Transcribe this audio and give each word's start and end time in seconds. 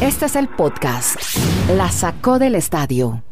Este 0.00 0.26
es 0.26 0.36
el 0.36 0.48
podcast. 0.48 1.16
La 1.76 1.90
sacó 1.90 2.38
del 2.38 2.54
estadio. 2.54 3.22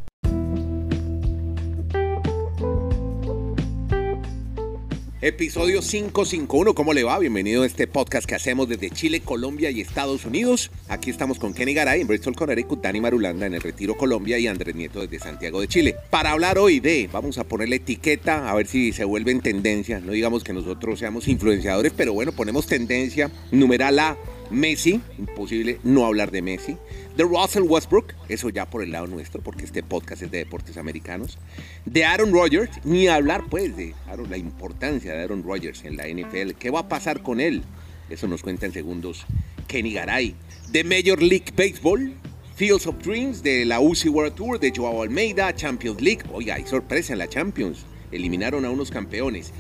Episodio 5.20 5.80
551, 5.80 6.74
¿cómo 6.74 6.94
le 6.94 7.02
va? 7.02 7.18
Bienvenido 7.18 7.64
a 7.64 7.66
este 7.66 7.88
podcast 7.88 8.24
que 8.24 8.36
hacemos 8.36 8.68
desde 8.68 8.88
Chile, 8.90 9.20
Colombia 9.20 9.68
y 9.68 9.80
Estados 9.80 10.24
Unidos. 10.24 10.70
Aquí 10.88 11.10
estamos 11.10 11.40
con 11.40 11.52
Kenny 11.52 11.74
Garay 11.74 12.02
en 12.02 12.06
Bristol, 12.06 12.36
Connecticut, 12.36 12.80
Dani 12.80 13.00
Marulanda 13.00 13.44
en 13.44 13.54
el 13.54 13.60
Retiro, 13.60 13.96
Colombia 13.96 14.38
y 14.38 14.46
Andrés 14.46 14.76
Nieto 14.76 15.00
desde 15.00 15.18
Santiago 15.18 15.60
de 15.60 15.66
Chile. 15.66 15.96
Para 16.08 16.30
hablar 16.30 16.56
hoy 16.56 16.78
de, 16.78 17.10
vamos 17.12 17.36
a 17.38 17.44
ponerle 17.44 17.76
etiqueta, 17.76 18.48
a 18.48 18.54
ver 18.54 18.68
si 18.68 18.92
se 18.92 19.04
vuelve 19.04 19.32
en 19.32 19.40
tendencia. 19.40 19.98
No 19.98 20.12
digamos 20.12 20.44
que 20.44 20.52
nosotros 20.52 21.00
seamos 21.00 21.26
influenciadores, 21.26 21.92
pero 21.96 22.12
bueno, 22.12 22.30
ponemos 22.30 22.68
tendencia, 22.68 23.28
numeral 23.50 23.98
A, 23.98 24.16
Messi, 24.50 25.00
imposible 25.18 25.78
no 25.82 26.06
hablar 26.06 26.30
de 26.30 26.42
Messi. 26.42 26.76
De 27.16 27.24
Russell 27.24 27.62
Westbrook, 27.62 28.14
eso 28.28 28.48
ya 28.48 28.66
por 28.66 28.82
el 28.82 28.92
lado 28.92 29.06
nuestro, 29.06 29.42
porque 29.42 29.64
este 29.64 29.82
podcast 29.82 30.22
es 30.22 30.30
de 30.30 30.38
deportes 30.38 30.76
americanos. 30.76 31.38
De 31.84 32.04
Aaron 32.04 32.32
Rodgers, 32.32 32.70
ni 32.84 33.08
hablar 33.08 33.44
pues 33.50 33.76
de 33.76 33.94
Aaron, 34.06 34.30
la 34.30 34.38
importancia 34.38 35.12
de 35.12 35.22
Aaron 35.22 35.42
Rodgers 35.42 35.84
en 35.84 35.96
la 35.96 36.08
NFL. 36.08 36.52
¿Qué 36.58 36.70
va 36.70 36.80
a 36.80 36.88
pasar 36.88 37.22
con 37.22 37.40
él? 37.40 37.62
Eso 38.08 38.26
nos 38.26 38.42
cuenta 38.42 38.66
en 38.66 38.72
segundos 38.72 39.26
Kenny 39.66 39.92
Garay. 39.92 40.34
De 40.70 40.84
Major 40.84 41.22
League 41.22 41.52
Baseball, 41.56 42.14
Fields 42.56 42.86
of 42.86 42.98
Dreams, 43.04 43.42
de 43.42 43.64
la 43.64 43.80
UCI 43.80 44.08
World 44.08 44.34
Tour, 44.34 44.58
de 44.58 44.72
Joao 44.74 45.02
Almeida, 45.02 45.54
Champions 45.54 46.00
League. 46.00 46.22
Oiga, 46.32 46.54
hay 46.54 46.66
sorpresa 46.66 47.12
en 47.12 47.18
la 47.18 47.28
Champions. 47.28 47.84
Eliminaron 48.12 48.64
a 48.64 48.70
unos 48.70 48.90
campeones. 48.90 49.52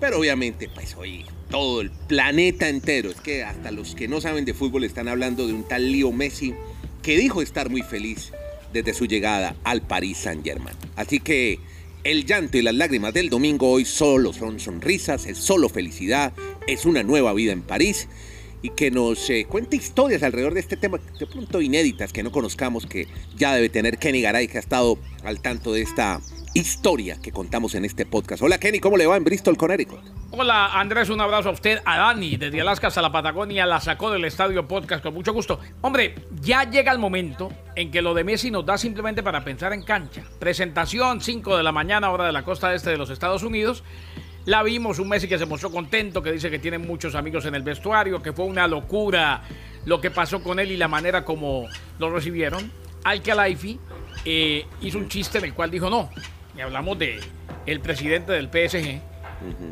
Pero 0.00 0.18
obviamente, 0.18 0.68
pues 0.74 0.96
hoy 0.96 1.26
todo 1.50 1.80
el 1.80 1.90
planeta 1.90 2.68
entero, 2.68 3.10
es 3.10 3.20
que 3.20 3.42
hasta 3.42 3.70
los 3.70 3.94
que 3.94 4.08
no 4.08 4.20
saben 4.20 4.44
de 4.44 4.54
fútbol 4.54 4.84
están 4.84 5.08
hablando 5.08 5.46
de 5.46 5.52
un 5.52 5.66
tal 5.66 5.90
Leo 5.92 6.12
Messi 6.12 6.54
que 7.02 7.16
dijo 7.16 7.42
estar 7.42 7.70
muy 7.70 7.82
feliz 7.82 8.32
desde 8.72 8.94
su 8.94 9.06
llegada 9.06 9.56
al 9.64 9.82
Paris 9.82 10.18
Saint-Germain. 10.18 10.76
Así 10.96 11.18
que 11.20 11.58
el 12.04 12.24
llanto 12.24 12.56
y 12.56 12.62
las 12.62 12.74
lágrimas 12.74 13.12
del 13.12 13.28
domingo 13.28 13.70
hoy 13.70 13.84
solo 13.84 14.32
son 14.32 14.60
sonrisas, 14.60 15.26
es 15.26 15.38
solo 15.38 15.68
felicidad, 15.68 16.32
es 16.66 16.86
una 16.86 17.02
nueva 17.02 17.32
vida 17.34 17.52
en 17.52 17.62
París 17.62 18.08
y 18.62 18.70
que 18.70 18.90
nos 18.90 19.28
eh, 19.30 19.46
cuente 19.48 19.76
historias 19.76 20.22
alrededor 20.22 20.54
de 20.54 20.60
este 20.60 20.76
tema, 20.76 20.98
de 21.18 21.26
pronto 21.26 21.60
inéditas 21.60 22.12
que 22.12 22.22
no 22.22 22.30
conozcamos, 22.30 22.86
que 22.86 23.08
ya 23.36 23.54
debe 23.54 23.70
tener 23.70 23.98
Kenny 23.98 24.20
Garay, 24.20 24.48
que 24.48 24.58
ha 24.58 24.60
estado 24.60 24.98
al 25.24 25.40
tanto 25.40 25.72
de 25.72 25.82
esta 25.82 26.20
historia 26.54 27.18
que 27.22 27.30
contamos 27.30 27.74
en 27.74 27.84
este 27.84 28.06
podcast. 28.06 28.42
Hola 28.42 28.58
Kenny, 28.58 28.80
¿cómo 28.80 28.96
le 28.96 29.06
va 29.06 29.16
en 29.16 29.24
Bristol, 29.24 29.56
Connecticut? 29.56 30.00
Hola 30.32 30.78
Andrés, 30.80 31.08
un 31.08 31.20
abrazo 31.20 31.50
a 31.50 31.52
usted, 31.52 31.80
a 31.84 31.98
Dani, 31.98 32.36
desde 32.36 32.60
Alaska 32.60 32.88
hasta 32.88 33.02
la 33.02 33.12
Patagonia, 33.12 33.66
la 33.66 33.80
sacó 33.80 34.10
del 34.10 34.24
Estadio 34.24 34.66
Podcast 34.66 35.02
con 35.02 35.14
mucho 35.14 35.32
gusto. 35.32 35.60
Hombre, 35.80 36.14
ya 36.40 36.68
llega 36.68 36.90
el 36.92 36.98
momento 36.98 37.52
en 37.76 37.90
que 37.90 38.02
lo 38.02 38.14
de 38.14 38.24
Messi 38.24 38.50
nos 38.50 38.66
da 38.66 38.78
simplemente 38.78 39.22
para 39.22 39.44
pensar 39.44 39.72
en 39.72 39.82
cancha. 39.82 40.24
Presentación, 40.38 41.20
5 41.20 41.56
de 41.56 41.62
la 41.62 41.72
mañana, 41.72 42.10
hora 42.10 42.26
de 42.26 42.32
la 42.32 42.42
costa 42.42 42.74
este 42.74 42.90
de 42.90 42.96
los 42.96 43.10
Estados 43.10 43.42
Unidos. 43.42 43.84
La 44.44 44.62
vimos, 44.62 44.98
un 44.98 45.08
Messi 45.08 45.28
que 45.28 45.38
se 45.38 45.46
mostró 45.46 45.70
contento, 45.70 46.22
que 46.22 46.32
dice 46.32 46.50
que 46.50 46.58
tiene 46.58 46.78
muchos 46.78 47.14
amigos 47.14 47.44
en 47.44 47.54
el 47.54 47.62
vestuario, 47.62 48.22
que 48.22 48.32
fue 48.32 48.46
una 48.46 48.66
locura 48.66 49.42
lo 49.84 50.00
que 50.00 50.10
pasó 50.10 50.42
con 50.42 50.58
él 50.58 50.72
y 50.72 50.76
la 50.76 50.88
manera 50.88 51.24
como 51.24 51.68
lo 51.98 52.10
recibieron. 52.10 52.72
Al 53.04 53.22
Khelaifi 53.22 53.78
eh, 54.24 54.66
hizo 54.80 54.98
un 54.98 55.08
chiste 55.08 55.38
en 55.38 55.44
el 55.44 55.54
cual 55.54 55.70
dijo 55.70 55.88
no, 55.88 56.10
y 56.60 56.62
hablamos 56.62 56.98
de 56.98 57.18
el 57.64 57.80
presidente 57.80 58.32
del 58.32 58.48
PSG, 58.48 59.00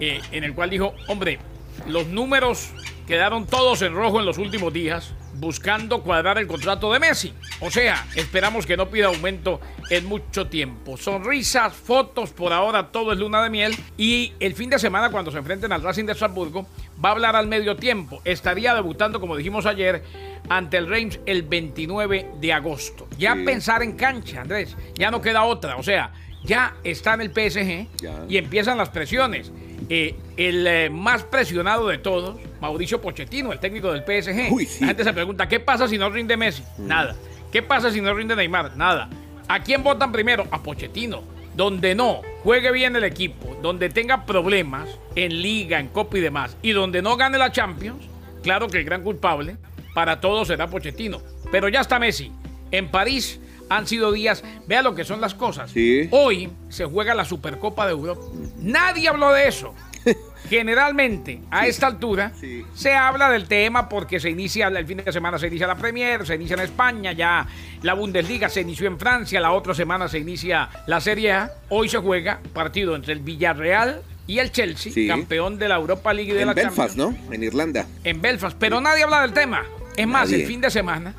eh, 0.00 0.20
en 0.32 0.42
el 0.42 0.54
cual 0.54 0.70
dijo, 0.70 0.94
hombre, 1.06 1.38
los 1.86 2.06
números 2.06 2.70
quedaron 3.06 3.46
todos 3.46 3.82
en 3.82 3.94
rojo 3.94 4.20
en 4.20 4.24
los 4.24 4.38
últimos 4.38 4.72
días 4.72 5.12
buscando 5.34 6.02
cuadrar 6.02 6.38
el 6.38 6.46
contrato 6.46 6.90
de 6.92 6.98
Messi. 6.98 7.34
O 7.60 7.70
sea, 7.70 8.06
esperamos 8.14 8.64
que 8.64 8.76
no 8.76 8.88
pida 8.88 9.06
aumento 9.06 9.60
en 9.90 10.06
mucho 10.06 10.48
tiempo. 10.48 10.96
Sonrisas, 10.96 11.74
fotos, 11.74 12.30
por 12.30 12.54
ahora 12.54 12.90
todo 12.90 13.12
es 13.12 13.18
luna 13.18 13.42
de 13.42 13.50
miel. 13.50 13.76
Y 13.98 14.32
el 14.40 14.54
fin 14.54 14.70
de 14.70 14.78
semana, 14.78 15.10
cuando 15.10 15.30
se 15.30 15.38
enfrenten 15.38 15.72
al 15.72 15.82
Racing 15.82 16.06
de 16.06 16.12
Estrasburgo, 16.12 16.66
va 17.04 17.10
a 17.10 17.12
hablar 17.12 17.36
al 17.36 17.46
medio 17.46 17.76
tiempo. 17.76 18.20
Estaría 18.24 18.74
debutando, 18.74 19.20
como 19.20 19.36
dijimos 19.36 19.66
ayer, 19.66 20.02
ante 20.48 20.78
el 20.78 20.88
Reims 20.88 21.20
el 21.26 21.42
29 21.42 22.30
de 22.40 22.52
agosto. 22.52 23.06
Ya 23.18 23.34
pensar 23.34 23.82
en 23.82 23.92
cancha, 23.92 24.40
Andrés, 24.40 24.76
ya 24.94 25.10
no 25.10 25.20
queda 25.20 25.44
otra. 25.44 25.76
O 25.76 25.82
sea, 25.82 26.12
ya 26.48 26.74
está 26.82 27.14
en 27.14 27.20
el 27.20 27.28
PSG 27.28 27.86
y 28.28 28.38
empiezan 28.38 28.78
las 28.78 28.88
presiones. 28.88 29.52
Eh, 29.90 30.16
el 30.36 30.66
eh, 30.66 30.90
más 30.90 31.22
presionado 31.22 31.86
de 31.88 31.98
todos, 31.98 32.36
Mauricio 32.60 33.00
Pochettino, 33.00 33.52
el 33.52 33.60
técnico 33.60 33.92
del 33.92 34.02
PSG. 34.02 34.80
La 34.80 34.86
gente 34.88 35.04
se 35.04 35.12
pregunta, 35.12 35.46
¿qué 35.46 35.60
pasa 35.60 35.86
si 35.86 35.98
no 35.98 36.10
rinde 36.10 36.36
Messi? 36.36 36.62
Mm. 36.78 36.86
Nada. 36.88 37.16
¿Qué 37.52 37.62
pasa 37.62 37.90
si 37.90 38.00
no 38.00 38.12
rinde 38.14 38.34
Neymar? 38.34 38.76
Nada. 38.76 39.08
¿A 39.46 39.62
quién 39.62 39.82
votan 39.82 40.10
primero? 40.10 40.46
A 40.50 40.62
Pochettino. 40.62 41.22
Donde 41.54 41.94
no 41.94 42.22
juegue 42.44 42.72
bien 42.72 42.96
el 42.96 43.04
equipo, 43.04 43.56
donde 43.60 43.90
tenga 43.90 44.24
problemas 44.24 44.88
en 45.16 45.42
liga, 45.42 45.80
en 45.80 45.88
copa 45.88 46.16
y 46.16 46.20
demás, 46.20 46.56
y 46.62 46.70
donde 46.70 47.02
no 47.02 47.16
gane 47.16 47.36
la 47.36 47.50
Champions, 47.50 48.06
claro 48.42 48.68
que 48.68 48.78
el 48.78 48.84
gran 48.84 49.02
culpable 49.02 49.56
para 49.92 50.20
todos 50.20 50.48
será 50.48 50.68
Pochettino. 50.68 51.20
Pero 51.50 51.68
ya 51.68 51.80
está 51.80 51.98
Messi. 51.98 52.32
En 52.70 52.90
París 52.90 53.40
han 53.68 53.86
sido 53.86 54.12
días, 54.12 54.44
vea 54.66 54.82
lo 54.82 54.94
que 54.94 55.04
son 55.04 55.20
las 55.20 55.34
cosas. 55.34 55.72
Hoy 56.10 56.50
se 56.68 56.84
juega 56.84 57.14
la 57.14 57.24
Supercopa 57.24 57.86
de 57.86 57.92
Europa. 57.92 58.22
Nadie 58.58 59.08
habló 59.08 59.32
de 59.32 59.48
eso. 59.48 59.74
Generalmente, 60.48 61.40
a 61.50 61.66
esta 61.66 61.86
altura, 61.86 62.32
se 62.74 62.94
habla 62.94 63.28
del 63.30 63.46
tema 63.46 63.88
porque 63.88 64.20
se 64.20 64.30
inicia, 64.30 64.68
el 64.68 64.86
fin 64.86 64.98
de 64.98 65.12
semana 65.12 65.38
se 65.38 65.48
inicia 65.48 65.66
la 65.66 65.76
Premier, 65.76 66.26
se 66.26 66.36
inicia 66.36 66.54
en 66.54 66.60
España, 66.60 67.12
ya 67.12 67.46
la 67.82 67.94
Bundesliga 67.94 68.48
se 68.48 68.62
inició 68.62 68.86
en 68.86 68.98
Francia, 68.98 69.40
la 69.40 69.52
otra 69.52 69.74
semana 69.74 70.08
se 70.08 70.18
inicia 70.18 70.70
la 70.86 71.00
Serie 71.00 71.32
A. 71.32 71.52
Hoy 71.68 71.88
se 71.88 71.98
juega 71.98 72.40
partido 72.54 72.96
entre 72.96 73.12
el 73.12 73.20
Villarreal 73.20 74.02
y 74.26 74.38
el 74.38 74.52
Chelsea, 74.52 75.08
campeón 75.08 75.58
de 75.58 75.68
la 75.68 75.76
Europa 75.76 76.14
League 76.14 76.30
y 76.30 76.34
de 76.34 76.42
en 76.42 76.46
la 76.46 76.54
Belfast, 76.54 76.96
¿no? 76.96 77.14
En 77.30 77.42
Irlanda. 77.42 77.86
En 78.04 78.20
Belfast, 78.20 78.56
pero 78.58 78.80
nadie 78.80 79.02
habla 79.02 79.22
del 79.22 79.32
tema. 79.32 79.64
Es 79.96 80.06
más, 80.06 80.30
el 80.30 80.46
fin 80.46 80.60
de 80.60 80.70
semana 80.70 81.14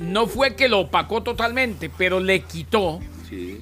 no 0.00 0.26
fue 0.26 0.54
que 0.54 0.68
lo 0.68 0.80
opacó 0.80 1.22
totalmente, 1.22 1.90
pero 1.90 2.20
le 2.20 2.40
quitó 2.40 3.00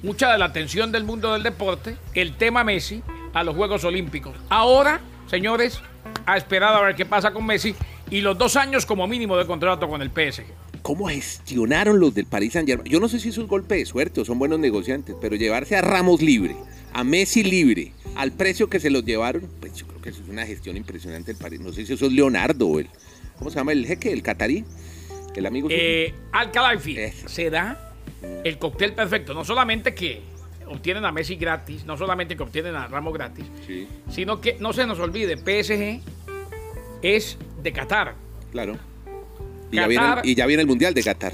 mucha 0.03 0.31
de 0.31 0.37
la 0.37 0.45
atención 0.45 0.91
del 0.91 1.03
mundo 1.03 1.33
del 1.33 1.43
deporte 1.43 1.97
el 2.13 2.35
tema 2.35 2.63
Messi 2.63 3.03
a 3.33 3.43
los 3.43 3.55
Juegos 3.55 3.83
Olímpicos. 3.83 4.35
Ahora, 4.49 5.01
señores, 5.29 5.81
a 6.25 6.37
esperar 6.37 6.73
a 6.73 6.81
ver 6.81 6.95
qué 6.95 7.05
pasa 7.05 7.31
con 7.31 7.45
Messi 7.45 7.75
y 8.09 8.21
los 8.21 8.37
dos 8.37 8.55
años 8.55 8.85
como 8.85 9.07
mínimo 9.07 9.37
de 9.37 9.45
contrato 9.45 9.87
con 9.87 10.01
el 10.01 10.09
PSG. 10.09 10.45
¿Cómo 10.81 11.07
gestionaron 11.09 11.99
los 11.99 12.13
del 12.13 12.25
Paris 12.25 12.53
Saint 12.53 12.67
Germain? 12.67 12.89
Yo 12.89 12.99
no 12.99 13.09
sé 13.09 13.19
si 13.19 13.29
es 13.29 13.37
un 13.37 13.47
golpe 13.47 13.75
de 13.75 13.85
suerte 13.85 14.21
o 14.21 14.25
son 14.25 14.39
buenos 14.39 14.59
negociantes, 14.59 15.15
pero 15.19 15.35
llevarse 15.35 15.75
a 15.75 15.81
Ramos 15.81 16.21
libre, 16.21 16.55
a 16.93 17.03
Messi 17.03 17.43
libre, 17.43 17.91
al 18.15 18.31
precio 18.31 18.69
que 18.69 18.79
se 18.79 18.89
los 18.89 19.03
llevaron, 19.03 19.49
pues 19.59 19.75
yo 19.75 19.85
creo 19.85 20.01
que 20.01 20.09
eso 20.09 20.21
es 20.23 20.29
una 20.29 20.45
gestión 20.45 20.77
impresionante 20.77 21.33
del 21.33 21.41
París. 21.41 21.59
No 21.59 21.73
sé 21.73 21.85
si 21.85 21.93
eso 21.93 22.05
es 22.05 22.13
Leonardo 22.13 22.67
o 22.67 22.79
el, 22.79 22.87
¿cómo 23.37 23.49
se 23.49 23.57
llama? 23.57 23.73
El 23.73 23.85
jeque, 23.85 24.13
el 24.13 24.23
catarí. 24.23 24.63
El 25.37 25.45
amigo. 25.45 25.67
Eh, 25.69 26.15
Al 26.31 26.51
se 27.27 27.49
da 27.51 27.93
el 28.43 28.57
cóctel 28.57 28.93
perfecto. 28.93 29.35
No 29.35 29.45
solamente 29.45 29.93
que 29.93 30.21
obtienen 30.65 31.05
a 31.05 31.11
Messi 31.11 31.35
gratis, 31.35 31.85
no 31.85 31.95
solamente 31.95 32.35
que 32.35 32.41
obtienen 32.41 32.75
a 32.75 32.87
Ramos 32.87 33.13
gratis, 33.13 33.45
sino 34.09 34.41
que 34.41 34.57
no 34.59 34.73
se 34.73 34.87
nos 34.87 34.99
olvide, 34.99 35.37
PSG 35.37 36.01
es 37.03 37.37
de 37.61 37.71
Qatar. 37.71 38.15
Claro. 38.51 38.77
Y, 39.71 39.75
ya 40.35 40.45
viene, 40.47 40.61
el 40.63 40.67
Mundial 40.67 40.95
de 40.95 41.03
Qatar. 41.03 41.33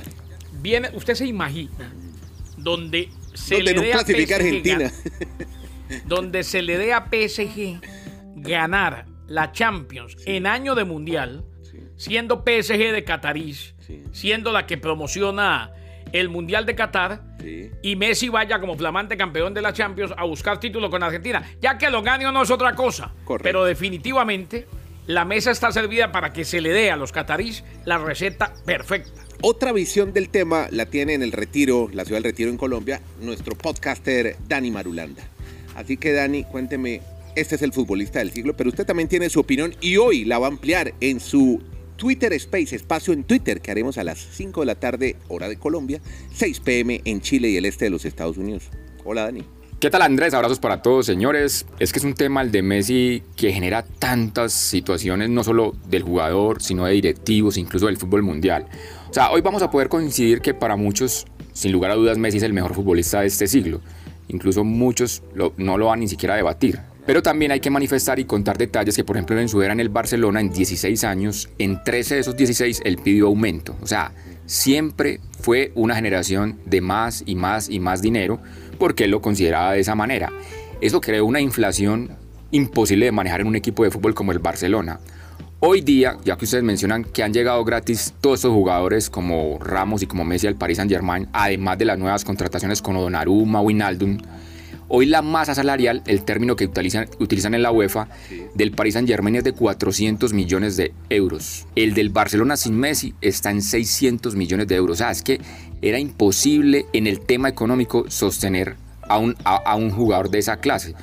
Viene, 0.61 0.89
usted 0.93 1.15
se 1.15 1.25
imagina, 1.25 1.93
donde 2.57 3.07
se 3.33 3.63
le 3.63 3.73
dé 3.73 3.93
a 3.93 3.99
PSG 3.99 4.33
Argentina. 4.33 4.91
donde 6.07 6.43
se 6.43 6.61
le 6.61 6.77
dé 6.77 6.91
a 6.91 7.05
PSG 7.05 7.79
ganar 8.35 9.05
la 9.27 9.53
Champions 9.53 10.17
en 10.25 10.45
año 10.45 10.75
de 10.75 10.83
Mundial, 10.83 11.45
siendo 11.97 12.43
PSG 12.45 12.91
de 12.91 13.03
Qatarís 13.03 13.73
siendo 14.11 14.51
la 14.51 14.65
que 14.65 14.77
promociona 14.77 15.71
el 16.11 16.29
Mundial 16.29 16.65
de 16.65 16.75
Qatar 16.75 17.21
y 17.81 17.95
Messi 17.95 18.29
vaya 18.29 18.59
como 18.59 18.77
flamante 18.77 19.17
campeón 19.17 19.53
de 19.53 19.61
la 19.61 19.73
Champions 19.73 20.13
a 20.15 20.23
buscar 20.23 20.59
título 20.59 20.89
con 20.89 21.03
Argentina. 21.03 21.43
Ya 21.61 21.77
que 21.77 21.89
lo 21.89 22.01
gane 22.01 22.25
o 22.27 22.31
no 22.31 22.43
es 22.43 22.51
otra 22.51 22.75
cosa. 22.75 23.11
Pero 23.41 23.65
definitivamente 23.65 24.67
la 25.07 25.25
mesa 25.25 25.51
está 25.51 25.71
servida 25.71 26.11
para 26.11 26.31
que 26.31 26.45
se 26.45 26.61
le 26.61 26.69
dé 26.69 26.91
a 26.91 26.95
los 26.95 27.11
catarís 27.11 27.63
la 27.85 27.97
receta 27.97 28.53
perfecta. 28.65 29.21
Otra 29.41 29.73
visión 29.73 30.13
del 30.13 30.29
tema 30.29 30.67
la 30.71 30.85
tiene 30.85 31.15
en 31.15 31.23
el 31.23 31.33
Retiro, 31.33 31.89
la 31.91 32.05
ciudad 32.05 32.21
del 32.21 32.31
Retiro 32.31 32.49
en 32.49 32.57
Colombia, 32.57 33.01
nuestro 33.19 33.55
podcaster 33.55 34.37
Dani 34.47 34.71
Marulanda. 34.71 35.23
Así 35.75 35.97
que 35.97 36.13
Dani, 36.13 36.45
cuénteme, 36.45 37.01
este 37.35 37.55
es 37.55 37.61
el 37.63 37.73
futbolista 37.73 38.19
del 38.19 38.31
siglo, 38.31 38.55
pero 38.55 38.69
usted 38.69 38.85
también 38.85 39.09
tiene 39.09 39.29
su 39.29 39.41
opinión 39.41 39.75
y 39.81 39.97
hoy 39.97 40.23
la 40.23 40.39
va 40.39 40.45
a 40.45 40.49
ampliar 40.49 40.93
en 41.01 41.19
su 41.19 41.61
Twitter 41.95 42.33
Space, 42.33 42.75
espacio 42.75 43.13
en 43.13 43.23
Twitter 43.23 43.61
que 43.61 43.71
haremos 43.71 43.97
a 43.97 44.03
las 44.03 44.19
5 44.19 44.61
de 44.61 44.65
la 44.65 44.75
tarde, 44.75 45.15
hora 45.27 45.47
de 45.47 45.57
Colombia, 45.57 46.01
6 46.33 46.59
pm 46.59 47.01
en 47.05 47.21
Chile 47.21 47.49
y 47.49 47.57
el 47.57 47.65
este 47.65 47.85
de 47.85 47.91
los 47.91 48.05
Estados 48.05 48.37
Unidos. 48.37 48.69
Hola 49.03 49.23
Dani. 49.23 49.43
¿Qué 49.79 49.89
tal 49.89 50.01
Andrés? 50.01 50.33
Abrazos 50.33 50.59
para 50.59 50.81
todos, 50.81 51.05
señores. 51.05 51.65
Es 51.77 51.91
que 51.91 51.99
es 51.99 52.05
un 52.05 52.13
tema 52.13 52.41
el 52.41 52.51
de 52.51 52.61
Messi 52.61 53.21
que 53.35 53.51
genera 53.51 53.83
tantas 53.83 54.53
situaciones, 54.53 55.29
no 55.29 55.43
solo 55.43 55.75
del 55.89 56.03
jugador, 56.03 56.61
sino 56.61 56.85
de 56.85 56.93
directivos, 56.93 57.57
incluso 57.57 57.87
del 57.87 57.97
fútbol 57.97 58.23
mundial. 58.23 58.65
O 59.09 59.13
sea, 59.13 59.31
hoy 59.31 59.41
vamos 59.41 59.61
a 59.61 59.69
poder 59.69 59.89
coincidir 59.89 60.39
que 60.39 60.53
para 60.53 60.77
muchos, 60.77 61.25
sin 61.51 61.73
lugar 61.73 61.91
a 61.91 61.95
dudas, 61.95 62.17
Messi 62.17 62.37
es 62.37 62.43
el 62.43 62.53
mejor 62.53 62.73
futbolista 62.73 63.19
de 63.19 63.27
este 63.27 63.45
siglo. 63.45 63.81
Incluso 64.29 64.63
muchos 64.63 65.21
no 65.57 65.77
lo 65.77 65.87
van 65.87 65.99
ni 65.99 66.07
siquiera 66.07 66.35
a 66.35 66.37
debatir. 66.37 66.79
Pero 67.05 67.21
también 67.21 67.51
hay 67.51 67.59
que 67.59 67.69
manifestar 67.69 68.19
y 68.19 68.25
contar 68.25 68.57
detalles 68.57 68.95
que, 68.95 69.03
por 69.03 69.17
ejemplo, 69.17 69.37
en 69.39 69.49
su 69.49 69.61
era 69.61 69.73
en 69.73 69.81
el 69.81 69.89
Barcelona, 69.89 70.39
en 70.39 70.51
16 70.51 71.03
años, 71.03 71.49
en 71.57 71.83
13 71.83 72.15
de 72.15 72.21
esos 72.21 72.37
16, 72.37 72.81
él 72.85 72.97
pidió 72.97 73.27
aumento. 73.27 73.75
O 73.81 73.87
sea, 73.87 74.13
siempre 74.45 75.19
fue 75.39 75.71
una 75.75 75.95
generación 75.95 76.59
de 76.65 76.79
más 76.81 77.23
y 77.25 77.35
más 77.35 77.69
y 77.69 77.79
más 77.79 78.01
dinero 78.01 78.39
porque 78.77 79.05
él 79.05 79.11
lo 79.11 79.21
consideraba 79.21 79.73
de 79.73 79.81
esa 79.81 79.95
manera. 79.95 80.31
Eso 80.79 81.01
creó 81.01 81.25
una 81.25 81.41
inflación 81.41 82.11
imposible 82.51 83.05
de 83.05 83.11
manejar 83.11 83.41
en 83.41 83.47
un 83.47 83.55
equipo 83.55 83.83
de 83.83 83.91
fútbol 83.91 84.13
como 84.13 84.31
el 84.31 84.39
Barcelona. 84.39 84.99
Hoy 85.59 85.81
día, 85.81 86.17
ya 86.25 86.37
que 86.37 86.43
ustedes 86.43 86.63
mencionan 86.63 87.05
que 87.05 87.23
han 87.23 87.33
llegado 87.33 87.63
gratis 87.63 88.13
todos 88.19 88.39
estos 88.39 88.51
jugadores 88.51 89.09
como 89.09 89.59
Ramos 89.59 90.03
y 90.03 90.07
como 90.07 90.25
Messi 90.25 90.47
al 90.47 90.55
Paris 90.55 90.77
Saint-Germain, 90.77 91.29
además 91.31 91.77
de 91.77 91.85
las 91.85 91.97
nuevas 91.97 92.25
contrataciones 92.25 92.81
con 92.81 92.95
Donnarumma, 92.95 93.61
Wijnaldum, 93.61 94.17
hoy 94.87 95.05
la 95.05 95.21
masa 95.21 95.55
salarial, 95.55 96.03
el 96.05 96.23
término 96.23 96.55
que 96.55 96.65
utilizan, 96.65 97.07
utilizan 97.19 97.53
en 97.53 97.63
la 97.63 97.71
UEFA, 97.71 98.07
del 98.53 98.71
Paris 98.71 98.93
Saint-Germain 98.93 99.35
es 99.35 99.43
de 99.43 99.53
400 99.53 100.33
millones 100.33 100.77
de 100.77 100.93
euros. 101.09 101.67
El 101.75 101.93
del 101.93 102.09
Barcelona 102.09 102.57
sin 102.57 102.77
Messi 102.77 103.13
está 103.21 103.51
en 103.51 103.61
600 103.61 104.35
millones 104.35 104.67
de 104.67 104.75
euros. 104.75 104.95
O 104.95 104.97
sea, 104.97 105.11
es 105.11 105.21
que 105.21 105.39
era 105.81 105.99
imposible 105.99 106.85
en 106.93 107.07
el 107.07 107.19
tema 107.19 107.49
económico 107.49 108.05
sostener 108.09 108.75
a 109.01 109.17
un, 109.17 109.35
a, 109.43 109.75
un 109.75 109.91
jugador 109.91 110.29
de 110.29 110.39
esa 110.39 110.57
clase. 110.57 110.95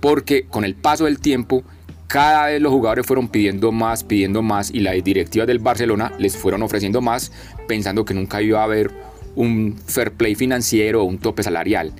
Porque 0.00 0.46
con 0.46 0.64
el 0.64 0.74
paso 0.74 1.04
del 1.04 1.20
tiempo, 1.20 1.62
cada 2.06 2.46
vez 2.46 2.60
los 2.60 2.72
jugadores 2.72 3.06
fueron 3.06 3.28
pidiendo 3.28 3.72
más, 3.72 4.04
pidiendo 4.04 4.42
más 4.42 4.70
y 4.70 4.80
las 4.80 5.02
directivas 5.02 5.46
del 5.46 5.58
Barcelona 5.58 6.12
les 6.18 6.36
fueron 6.36 6.62
ofreciendo 6.62 7.00
más 7.00 7.32
pensando 7.68 8.04
que 8.04 8.14
nunca 8.14 8.42
iba 8.42 8.60
a 8.60 8.64
haber 8.64 8.90
un 9.34 9.76
fair 9.86 10.12
play 10.12 10.34
financiero 10.34 11.02
o 11.02 11.04
un 11.04 11.18
tope 11.18 11.42
salarial, 11.42 11.92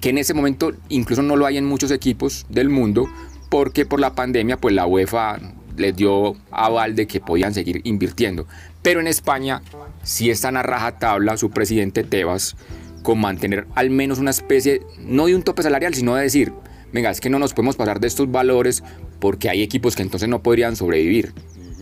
que 0.00 0.10
en 0.10 0.18
ese 0.18 0.34
momento 0.34 0.72
incluso 0.88 1.22
no 1.22 1.36
lo 1.36 1.46
hay 1.46 1.56
en 1.56 1.66
muchos 1.66 1.90
equipos 1.90 2.46
del 2.48 2.68
mundo 2.68 3.08
porque 3.48 3.84
por 3.84 4.00
la 4.00 4.14
pandemia 4.14 4.56
pues 4.56 4.74
la 4.74 4.86
UEFA 4.86 5.38
les 5.76 5.96
dio 5.96 6.36
aval 6.50 6.94
de 6.94 7.06
que 7.06 7.20
podían 7.20 7.54
seguir 7.54 7.80
invirtiendo. 7.84 8.46
Pero 8.82 9.00
en 9.00 9.06
España 9.06 9.62
sí 10.02 10.30
están 10.30 10.56
a 10.56 10.62
rajatabla 10.62 11.36
su 11.36 11.50
presidente 11.50 12.04
Tebas 12.04 12.56
con 13.02 13.18
mantener 13.18 13.66
al 13.74 13.90
menos 13.90 14.18
una 14.18 14.30
especie, 14.30 14.82
no 14.98 15.26
de 15.26 15.34
un 15.34 15.42
tope 15.42 15.62
salarial, 15.62 15.94
sino 15.94 16.14
de 16.14 16.22
decir, 16.22 16.52
venga, 16.92 17.10
es 17.10 17.20
que 17.20 17.30
no 17.30 17.38
nos 17.38 17.54
podemos 17.54 17.76
pasar 17.76 18.00
de 18.00 18.08
estos 18.08 18.30
valores 18.30 18.82
porque 19.20 19.48
hay 19.48 19.62
equipos 19.62 19.96
que 19.96 20.02
entonces 20.02 20.28
no 20.28 20.42
podrían 20.42 20.76
sobrevivir. 20.76 21.32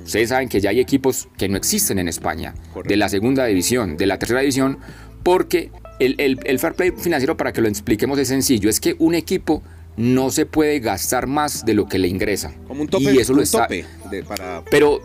Ustedes 0.04 0.30
saben 0.30 0.48
que 0.48 0.60
ya 0.60 0.70
hay 0.70 0.80
equipos 0.80 1.28
que 1.36 1.48
no 1.48 1.56
existen 1.56 1.98
en 1.98 2.08
España, 2.08 2.54
de 2.84 2.96
la 2.96 3.08
segunda 3.08 3.44
división, 3.44 3.98
de 3.98 4.06
la 4.06 4.18
tercera 4.18 4.40
división, 4.40 4.78
porque 5.22 5.70
el, 5.98 6.40
el, 6.44 6.58
fair 6.58 6.74
play 6.74 6.92
financiero, 6.92 7.36
para 7.36 7.52
que 7.52 7.60
lo 7.60 7.68
expliquemos, 7.68 8.18
es 8.18 8.28
sencillo, 8.28 8.70
es 8.70 8.80
que 8.80 8.96
un 8.98 9.14
equipo 9.14 9.62
no 9.96 10.30
se 10.30 10.46
puede 10.46 10.78
gastar 10.80 11.26
más 11.26 11.64
de 11.64 11.74
lo 11.74 11.86
que 11.86 11.98
le 11.98 12.08
ingresa. 12.08 12.52
Como 12.66 12.82
un 12.82 12.88
tope, 12.88 13.12
y 13.12 13.18
eso 13.18 13.32
lo 13.32 13.42
está, 13.42 13.66
tope 13.66 13.84
para... 14.26 14.62
Pero 14.70 15.02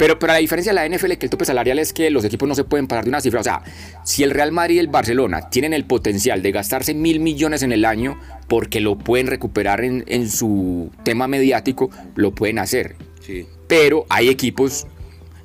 pero, 0.00 0.18
pero 0.18 0.32
la 0.32 0.38
diferencia 0.38 0.72
de 0.72 0.76
la 0.76 0.96
NFL 0.96 1.12
que 1.18 1.26
el 1.26 1.30
tope 1.30 1.44
salarial 1.44 1.78
es 1.78 1.92
que 1.92 2.08
los 2.08 2.24
equipos 2.24 2.48
no 2.48 2.54
se 2.54 2.64
pueden 2.64 2.86
pagar 2.86 3.04
de 3.04 3.10
una 3.10 3.20
cifra. 3.20 3.40
O 3.40 3.44
sea, 3.44 3.62
si 4.02 4.22
el 4.22 4.30
Real 4.30 4.50
Madrid 4.50 4.76
y 4.76 4.78
el 4.78 4.88
Barcelona 4.88 5.50
tienen 5.50 5.74
el 5.74 5.84
potencial 5.84 6.40
de 6.40 6.52
gastarse 6.52 6.94
mil 6.94 7.20
millones 7.20 7.62
en 7.62 7.70
el 7.70 7.84
año 7.84 8.18
porque 8.48 8.80
lo 8.80 8.96
pueden 8.96 9.26
recuperar 9.26 9.84
en, 9.84 10.04
en 10.06 10.30
su 10.30 10.90
tema 11.02 11.28
mediático, 11.28 11.90
lo 12.14 12.34
pueden 12.34 12.58
hacer. 12.58 12.96
Sí. 13.20 13.46
Pero 13.68 14.06
hay 14.08 14.30
equipos 14.30 14.86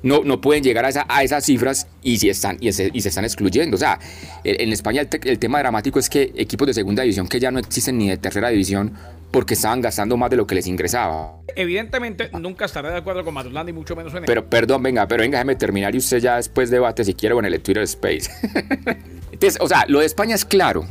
no, 0.06 0.22
no 0.22 0.40
pueden 0.40 0.62
llegar 0.62 0.84
a, 0.84 0.88
esa, 0.88 1.04
a 1.08 1.24
esas 1.24 1.44
cifras 1.44 1.88
y, 2.00 2.18
si 2.18 2.28
están, 2.28 2.56
y, 2.60 2.72
se, 2.72 2.90
y 2.92 3.00
se 3.00 3.08
están 3.08 3.24
excluyendo. 3.24 3.74
O 3.74 3.78
sea, 3.78 3.98
en 4.44 4.72
España 4.72 5.02
el, 5.02 5.08
el, 5.24 5.38
tema 5.40 5.58
dramático 5.58 5.98
es 5.98 6.08
que 6.08 6.32
equipos 6.36 6.68
de 6.68 6.74
segunda 6.74 7.02
división 7.02 7.26
que 7.26 7.40
ya 7.40 7.50
no 7.50 7.58
existen 7.58 7.98
ni 7.98 8.08
de 8.08 8.16
tercera 8.16 8.48
división 8.50 8.92
porque 9.32 9.54
estaban 9.54 9.80
gastando 9.80 10.16
más 10.16 10.30
de 10.30 10.36
lo 10.36 10.46
que 10.46 10.54
les 10.54 10.68
ingresaba. 10.68 11.40
Evidentemente, 11.56 12.30
nunca 12.38 12.66
estaré 12.66 12.90
de 12.90 12.98
acuerdo 12.98 13.24
con 13.24 13.34
Madulanda 13.34 13.68
y 13.70 13.72
mucho 13.72 13.96
menos 13.96 14.14
en 14.14 14.24
Pero 14.24 14.48
perdón, 14.48 14.84
venga, 14.84 15.08
pero 15.08 15.22
venga, 15.22 15.38
déjeme 15.38 15.56
terminar 15.56 15.92
y 15.94 15.98
usted 15.98 16.18
ya 16.18 16.36
después 16.36 16.70
debate 16.70 17.04
si 17.04 17.12
quiere 17.12 17.36
en 17.36 17.44
el 17.44 17.60
Twitter 17.60 17.82
Space. 17.82 18.30
Entonces, 19.32 19.58
o 19.60 19.66
sea, 19.66 19.86
lo 19.88 19.98
de 19.98 20.06
España 20.06 20.36
es 20.36 20.44
claro. 20.44 20.86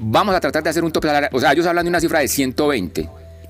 Vamos 0.00 0.34
a 0.34 0.40
tratar 0.40 0.62
de 0.62 0.70
hacer 0.70 0.84
un 0.84 0.90
tope 0.90 1.08
salarial. 1.08 1.30
O 1.34 1.40
sea, 1.40 1.52
ellos 1.52 1.66
hablan 1.66 1.84
de 1.84 1.90
una 1.90 2.00
cifra 2.00 2.20
de 2.20 2.28
120. 2.28 3.08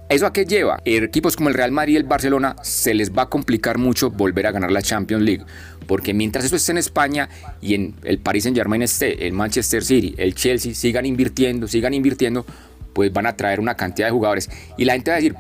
¿Eso 0.09 0.25
a 0.25 0.33
qué 0.33 0.47
lleva? 0.47 0.81
Equipos 0.87 1.37
como 1.37 1.51
el 1.51 1.55
Real 1.55 1.71
Madrid 1.71 1.93
y 1.93 1.97
el 1.99 2.05
Barcelona 2.05 2.57
se 2.63 2.95
les 2.95 3.13
va 3.13 3.25
a 3.25 3.29
complicar 3.29 3.77
mucho 3.77 4.11
volver 4.11 4.47
a 4.47 4.53
ganar 4.53 4.73
la 4.73 4.81
Champions 4.81 5.23
League. 5.23 5.45
Porque 5.87 6.15
mientras 6.15 6.47
eso 6.47 6.57
esté 6.57 6.73
en 6.73 6.79
España 6.79 7.29
y 7.61 7.75
en 7.75 7.95
el 8.05 8.19
Paris 8.19 8.45
Saint 8.45 8.57
Germain 8.57 8.81
esté, 8.81 9.27
el 9.27 9.35
Manchester 9.35 9.85
City, 9.85 10.15
el 10.17 10.35
Chelsea, 10.35 10.75
sigan 10.75 11.05
invirtiendo, 11.05 11.69
sigan 11.69 11.93
invirtiendo, 11.93 12.47
pues 12.95 13.13
van 13.13 13.27
a 13.27 13.37
traer 13.37 13.61
una 13.61 13.75
cantidad 13.75 14.07
de 14.07 14.13
jugadores. 14.13 14.49
Y 14.79 14.87
la 14.87 14.95
gente 14.95 15.11
va 15.11 15.19
a 15.19 15.21
decir, 15.21 15.37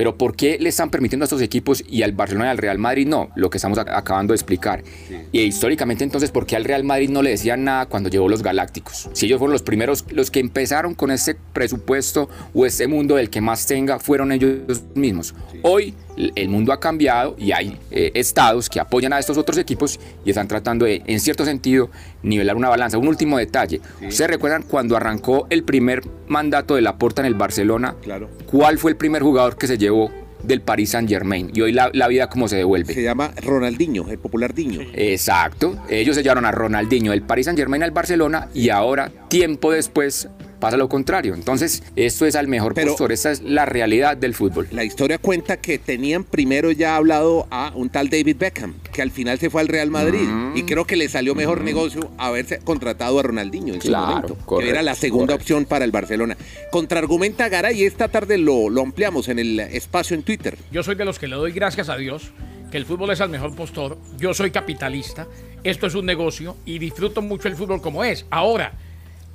pero 0.00 0.16
¿por 0.16 0.34
qué 0.34 0.56
le 0.58 0.70
están 0.70 0.88
permitiendo 0.88 1.24
a 1.24 1.26
estos 1.26 1.42
equipos 1.42 1.84
y 1.86 2.04
al 2.04 2.12
Barcelona 2.12 2.46
y 2.46 2.48
al 2.52 2.56
Real 2.56 2.78
Madrid 2.78 3.06
no? 3.06 3.28
Lo 3.34 3.50
que 3.50 3.58
estamos 3.58 3.76
acabando 3.76 4.32
de 4.32 4.36
explicar. 4.36 4.82
Y 5.30 5.42
históricamente 5.42 6.04
entonces, 6.04 6.30
¿por 6.30 6.46
qué 6.46 6.56
al 6.56 6.64
Real 6.64 6.84
Madrid 6.84 7.10
no 7.10 7.20
le 7.20 7.28
decían 7.28 7.64
nada 7.64 7.84
cuando 7.84 8.08
llegó 8.08 8.26
los 8.26 8.42
Galácticos? 8.42 9.10
Si 9.12 9.26
ellos 9.26 9.38
fueron 9.38 9.52
los 9.52 9.60
primeros, 9.60 10.06
los 10.10 10.30
que 10.30 10.40
empezaron 10.40 10.94
con 10.94 11.10
este 11.10 11.34
presupuesto 11.34 12.30
o 12.54 12.64
este 12.64 12.86
mundo 12.86 13.16
del 13.16 13.28
que 13.28 13.42
más 13.42 13.66
tenga, 13.66 13.98
fueron 13.98 14.32
ellos 14.32 14.84
mismos. 14.94 15.34
Hoy 15.60 15.94
el 16.34 16.48
mundo 16.48 16.72
ha 16.72 16.80
cambiado 16.80 17.34
y 17.38 17.52
hay 17.52 17.78
eh, 17.90 18.10
estados 18.14 18.68
que 18.68 18.80
apoyan 18.80 19.12
a 19.12 19.18
estos 19.18 19.38
otros 19.38 19.58
equipos 19.58 19.98
y 20.24 20.30
están 20.30 20.48
tratando 20.48 20.84
de, 20.84 21.02
en 21.06 21.20
cierto 21.20 21.44
sentido, 21.44 21.90
nivelar 22.22 22.56
una 22.56 22.68
balanza. 22.68 22.98
Un 22.98 23.08
último 23.08 23.38
detalle. 23.38 23.80
¿Ustedes 24.06 24.30
recuerdan 24.30 24.62
cuando 24.62 24.96
arrancó 24.96 25.46
el 25.50 25.64
primer 25.64 26.02
mandato 26.28 26.74
de 26.74 26.82
Laporta 26.82 27.22
en 27.22 27.26
el 27.26 27.34
Barcelona? 27.34 27.96
Claro. 28.02 28.28
¿Cuál 28.46 28.78
fue 28.78 28.90
el 28.90 28.96
primer 28.96 29.22
jugador 29.22 29.56
que 29.56 29.66
se 29.66 29.78
llevó 29.78 30.10
del 30.42 30.62
Paris 30.62 30.90
Saint 30.90 31.08
Germain 31.08 31.50
y 31.52 31.60
hoy 31.60 31.72
la, 31.72 32.08
vida 32.08 32.28
cómo 32.28 32.48
se 32.48 32.56
devuelve. 32.56 32.94
Se 32.94 33.02
llama 33.02 33.32
Ronaldinho, 33.42 34.08
el 34.08 34.18
popular 34.18 34.54
Diño. 34.54 34.80
Exacto, 34.94 35.76
ellos 35.88 36.16
se 36.16 36.22
llevaron 36.22 36.46
a 36.46 36.50
Ronaldinho 36.50 37.12
del 37.12 37.22
Paris 37.22 37.46
Saint 37.46 37.58
Germain 37.58 37.82
al 37.82 37.90
Barcelona 37.90 38.48
y 38.54 38.70
ahora, 38.70 39.10
tiempo 39.28 39.70
después, 39.70 40.28
pasa 40.60 40.76
lo 40.76 40.88
contrario. 40.88 41.34
Entonces, 41.34 41.82
esto 41.96 42.26
es 42.26 42.36
al 42.36 42.46
mejor 42.46 42.74
postor, 42.74 43.12
esa 43.12 43.32
es 43.32 43.42
la 43.42 43.66
realidad 43.66 44.16
del 44.16 44.34
fútbol. 44.34 44.68
La 44.70 44.84
historia 44.84 45.18
cuenta 45.18 45.56
que 45.56 45.78
tenían 45.78 46.24
primero 46.24 46.70
ya 46.70 46.96
hablado 46.96 47.46
a 47.50 47.72
un 47.74 47.88
tal 47.88 48.08
David 48.10 48.36
Beckham, 48.38 48.74
que 48.92 49.02
al 49.02 49.10
final 49.10 49.38
se 49.38 49.50
fue 49.50 49.60
al 49.60 49.68
Real 49.68 49.90
Madrid 49.90 50.28
mm. 50.28 50.56
y 50.56 50.62
creo 50.64 50.84
que 50.84 50.96
le 50.96 51.08
salió 51.08 51.34
mejor 51.34 51.60
mm. 51.60 51.64
negocio 51.64 52.10
haberse 52.18 52.58
contratado 52.58 53.18
a 53.18 53.22
Ronaldinho 53.22 53.74
en 53.74 53.82
su 53.82 53.90
momento, 53.90 54.36
que 54.60 54.68
era 54.68 54.82
la 54.82 54.94
segunda 54.94 55.34
opción 55.34 55.64
para 55.64 55.84
el 55.84 55.90
Barcelona. 55.90 56.36
Contraargumenta 56.70 57.48
Garay 57.48 57.80
y 57.80 57.84
esta 57.84 58.08
tarde 58.08 58.38
lo, 58.38 58.68
lo 58.68 58.82
ampliamos 58.82 59.28
en 59.28 59.38
el 59.38 59.58
espacio 59.58 60.14
en 60.14 60.22
Twitter. 60.22 60.56
Yo 60.70 60.82
soy 60.82 60.94
de 60.94 61.04
los 61.04 61.18
que 61.18 61.26
le 61.26 61.36
doy 61.36 61.52
gracias 61.52 61.88
a 61.88 61.96
Dios 61.96 62.32
que 62.70 62.76
el 62.76 62.86
fútbol 62.86 63.10
es 63.10 63.20
el 63.20 63.28
mejor 63.28 63.54
postor. 63.54 63.98
Yo 64.16 64.32
soy 64.32 64.50
capitalista. 64.50 65.26
Esto 65.64 65.86
es 65.86 65.94
un 65.94 66.06
negocio 66.06 66.56
y 66.64 66.78
disfruto 66.78 67.20
mucho 67.20 67.48
el 67.48 67.56
fútbol 67.56 67.82
como 67.82 68.04
es. 68.04 68.26
Ahora, 68.30 68.72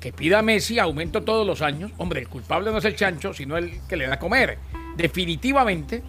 que 0.00 0.12
pida 0.12 0.42
Messi 0.42 0.78
aumento 0.78 1.22
todos 1.22 1.46
los 1.46 1.62
años, 1.62 1.90
hombre, 1.96 2.20
el 2.20 2.28
culpable 2.28 2.70
no 2.70 2.78
es 2.78 2.84
el 2.84 2.96
chancho, 2.96 3.32
sino 3.32 3.56
el 3.56 3.80
que 3.88 3.96
le 3.96 4.06
da 4.06 4.14
a 4.14 4.18
comer. 4.18 4.58
Definitivamente, 4.96 6.02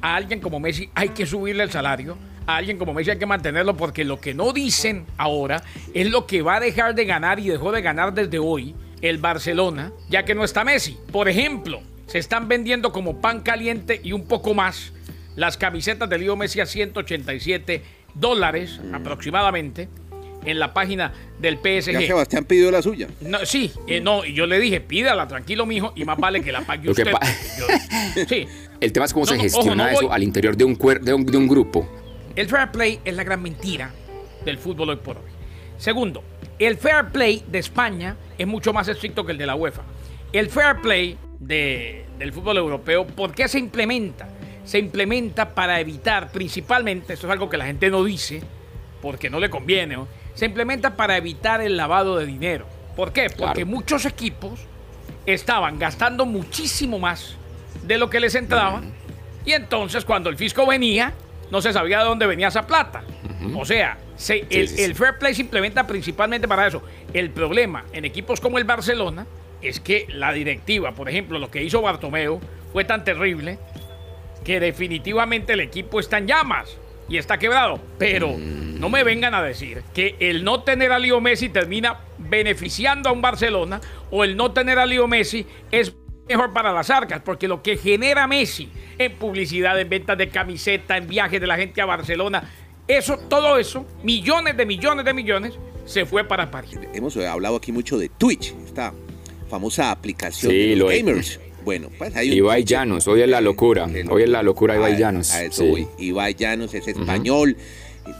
a 0.00 0.16
alguien 0.16 0.40
como 0.40 0.60
Messi 0.60 0.90
hay 0.94 1.10
que 1.10 1.26
subirle 1.26 1.64
el 1.64 1.70
salario, 1.70 2.16
a 2.46 2.56
alguien 2.56 2.78
como 2.78 2.92
Messi 2.92 3.10
hay 3.10 3.18
que 3.18 3.26
mantenerlo, 3.26 3.76
porque 3.76 4.04
lo 4.04 4.20
que 4.20 4.34
no 4.34 4.52
dicen 4.52 5.06
ahora 5.16 5.62
es 5.94 6.10
lo 6.10 6.26
que 6.26 6.42
va 6.42 6.56
a 6.56 6.60
dejar 6.60 6.94
de 6.94 7.04
ganar 7.04 7.38
y 7.38 7.48
dejó 7.48 7.72
de 7.72 7.82
ganar 7.82 8.12
desde 8.12 8.38
hoy 8.38 8.74
el 9.00 9.18
Barcelona, 9.18 9.92
ya 10.08 10.24
que 10.24 10.34
no 10.34 10.44
está 10.44 10.64
Messi. 10.64 10.96
Por 11.10 11.28
ejemplo, 11.28 11.82
se 12.06 12.18
están 12.18 12.48
vendiendo 12.48 12.92
como 12.92 13.20
pan 13.20 13.40
caliente 13.40 14.00
y 14.02 14.12
un 14.12 14.26
poco 14.26 14.54
más 14.54 14.92
las 15.36 15.56
camisetas 15.56 16.08
de 16.08 16.18
Leo 16.18 16.36
Messi 16.36 16.60
a 16.60 16.66
187 16.66 17.82
dólares 18.14 18.80
mm. 18.82 18.94
aproximadamente 18.94 19.88
en 20.44 20.58
la 20.58 20.74
página 20.74 21.12
del 21.38 21.56
PSG. 21.56 21.92
Ya 21.92 22.00
Sebastián 22.00 22.44
pidió 22.44 22.70
la 22.70 22.82
suya. 22.82 23.08
No, 23.20 23.44
sí, 23.44 23.72
eh, 23.86 24.00
no, 24.00 24.24
y 24.24 24.34
yo 24.34 24.46
le 24.46 24.58
dije, 24.58 24.80
pídala, 24.80 25.28
tranquilo, 25.28 25.66
mijo, 25.66 25.92
y 25.96 26.04
más 26.04 26.18
vale 26.18 26.42
que 26.42 26.52
la 26.52 26.62
pague 26.62 26.90
usted. 26.90 27.12
sí. 28.28 28.46
El 28.82 28.92
tema 28.92 29.06
es 29.06 29.12
cómo 29.12 29.24
se 29.26 29.38
gestiona 29.38 29.92
eso 29.92 30.12
al 30.12 30.24
interior 30.24 30.56
de 30.56 30.64
un, 30.64 30.76
de, 31.02 31.14
un, 31.14 31.24
de 31.24 31.36
un 31.36 31.46
grupo. 31.46 31.88
El 32.34 32.48
fair 32.48 32.72
play 32.72 32.98
es 33.04 33.14
la 33.14 33.22
gran 33.22 33.40
mentira 33.40 33.92
del 34.44 34.58
fútbol 34.58 34.90
hoy 34.90 34.96
por 34.96 35.18
hoy. 35.18 35.30
Segundo, 35.78 36.24
el 36.58 36.76
fair 36.76 37.10
play 37.12 37.44
de 37.46 37.60
España 37.60 38.16
es 38.36 38.44
mucho 38.44 38.72
más 38.72 38.88
estricto 38.88 39.24
que 39.24 39.30
el 39.30 39.38
de 39.38 39.46
la 39.46 39.54
UEFA. 39.54 39.82
El 40.32 40.50
fair 40.50 40.80
play 40.82 41.16
de, 41.38 42.06
del 42.18 42.32
fútbol 42.32 42.56
europeo, 42.56 43.06
¿por 43.06 43.32
qué 43.32 43.46
se 43.46 43.60
implementa? 43.60 44.28
Se 44.64 44.80
implementa 44.80 45.54
para 45.54 45.78
evitar 45.78 46.32
principalmente, 46.32 47.12
esto 47.12 47.28
es 47.28 47.32
algo 47.32 47.48
que 47.48 47.58
la 47.58 47.66
gente 47.66 47.88
no 47.88 48.02
dice, 48.02 48.42
porque 49.00 49.30
no 49.30 49.38
le 49.38 49.48
conviene, 49.48 49.94
¿no? 49.94 50.08
Se 50.34 50.46
implementa 50.46 50.96
para 50.96 51.16
evitar 51.16 51.60
el 51.60 51.76
lavado 51.76 52.16
de 52.16 52.26
dinero. 52.26 52.66
¿Por 52.96 53.12
qué? 53.12 53.28
Porque 53.30 53.64
muchos 53.64 54.04
equipos 54.04 54.60
estaban 55.26 55.78
gastando 55.78 56.26
muchísimo 56.26 56.98
más 56.98 57.36
de 57.82 57.98
lo 57.98 58.10
que 58.10 58.20
les 58.20 58.34
entraba. 58.34 58.82
Y 59.44 59.52
entonces 59.52 60.04
cuando 60.04 60.30
el 60.30 60.36
fisco 60.36 60.66
venía, 60.66 61.12
no 61.50 61.60
se 61.60 61.72
sabía 61.72 61.98
de 61.98 62.04
dónde 62.04 62.26
venía 62.26 62.48
esa 62.48 62.66
plata. 62.66 63.02
O 63.56 63.64
sea, 63.64 63.98
el, 64.28 64.94
fair 64.94 65.18
play 65.18 65.34
se 65.34 65.42
implementa 65.42 65.86
principalmente 65.86 66.46
para 66.46 66.66
eso. 66.66 66.82
El 67.12 67.30
problema 67.30 67.84
en 67.92 68.04
equipos 68.04 68.40
como 68.40 68.58
el 68.58 68.64
Barcelona 68.64 69.26
es 69.60 69.80
que 69.80 70.06
la 70.08 70.32
directiva, 70.32 70.92
por 70.92 71.08
ejemplo, 71.08 71.38
lo 71.38 71.50
que 71.50 71.62
hizo 71.62 71.82
Bartomeu 71.82 72.40
fue 72.72 72.84
tan 72.84 73.04
terrible 73.04 73.58
que 74.44 74.60
definitivamente 74.60 75.52
el 75.52 75.60
equipo 75.60 76.00
está 76.00 76.18
en 76.18 76.26
llamas 76.26 76.76
y 77.08 77.16
está 77.16 77.38
quebrado. 77.38 77.80
Pero 77.98 78.36
no 78.82 78.88
me 78.88 79.04
vengan 79.04 79.32
a 79.32 79.40
decir 79.40 79.84
que 79.94 80.16
el 80.18 80.42
no 80.42 80.64
tener 80.64 80.90
a 80.90 80.98
Leo 80.98 81.20
Messi 81.20 81.48
termina 81.48 82.00
beneficiando 82.18 83.10
a 83.10 83.12
un 83.12 83.22
Barcelona 83.22 83.80
o 84.10 84.24
el 84.24 84.36
no 84.36 84.50
tener 84.50 84.80
a 84.80 84.86
Leo 84.86 85.06
Messi 85.06 85.46
es 85.70 85.94
mejor 86.28 86.52
para 86.52 86.72
las 86.72 86.90
arcas, 86.90 87.22
porque 87.24 87.46
lo 87.46 87.62
que 87.62 87.76
genera 87.76 88.26
Messi 88.26 88.68
en 88.98 89.12
publicidad, 89.12 89.78
en 89.80 89.88
ventas 89.88 90.18
de 90.18 90.30
camiseta, 90.30 90.96
en 90.96 91.06
viajes 91.06 91.40
de 91.40 91.46
la 91.46 91.56
gente 91.56 91.80
a 91.80 91.86
Barcelona, 91.86 92.50
eso, 92.88 93.18
todo 93.28 93.56
eso, 93.56 93.86
millones 94.02 94.56
de 94.56 94.66
millones 94.66 95.04
de 95.04 95.14
millones, 95.14 95.54
se 95.84 96.04
fue 96.04 96.24
para 96.24 96.50
París. 96.50 96.76
Hemos 96.92 97.16
hablado 97.18 97.54
aquí 97.54 97.70
mucho 97.70 97.96
de 97.98 98.08
Twitch, 98.08 98.52
esta 98.64 98.92
famosa 99.48 99.92
aplicación 99.92 100.50
de 100.50 100.74
los 100.74 100.90
gamers. 100.90 101.38
Bueno, 101.64 101.88
pues 101.96 102.16
hay 102.16 102.32
un 102.32 102.36
Ibai 102.38 102.64
Llanos, 102.64 103.06
hoy 103.06 103.22
es 103.22 103.28
la 103.28 103.40
locura. 103.40 103.88
Hoy 104.10 104.24
es 104.24 104.28
la 104.28 104.42
locura 104.42 104.74
Ibai 104.74 104.98
Llanos. 104.98 105.32
Ibai 105.98 106.34
Llanos 106.34 106.74
es 106.74 106.88
español. 106.88 107.56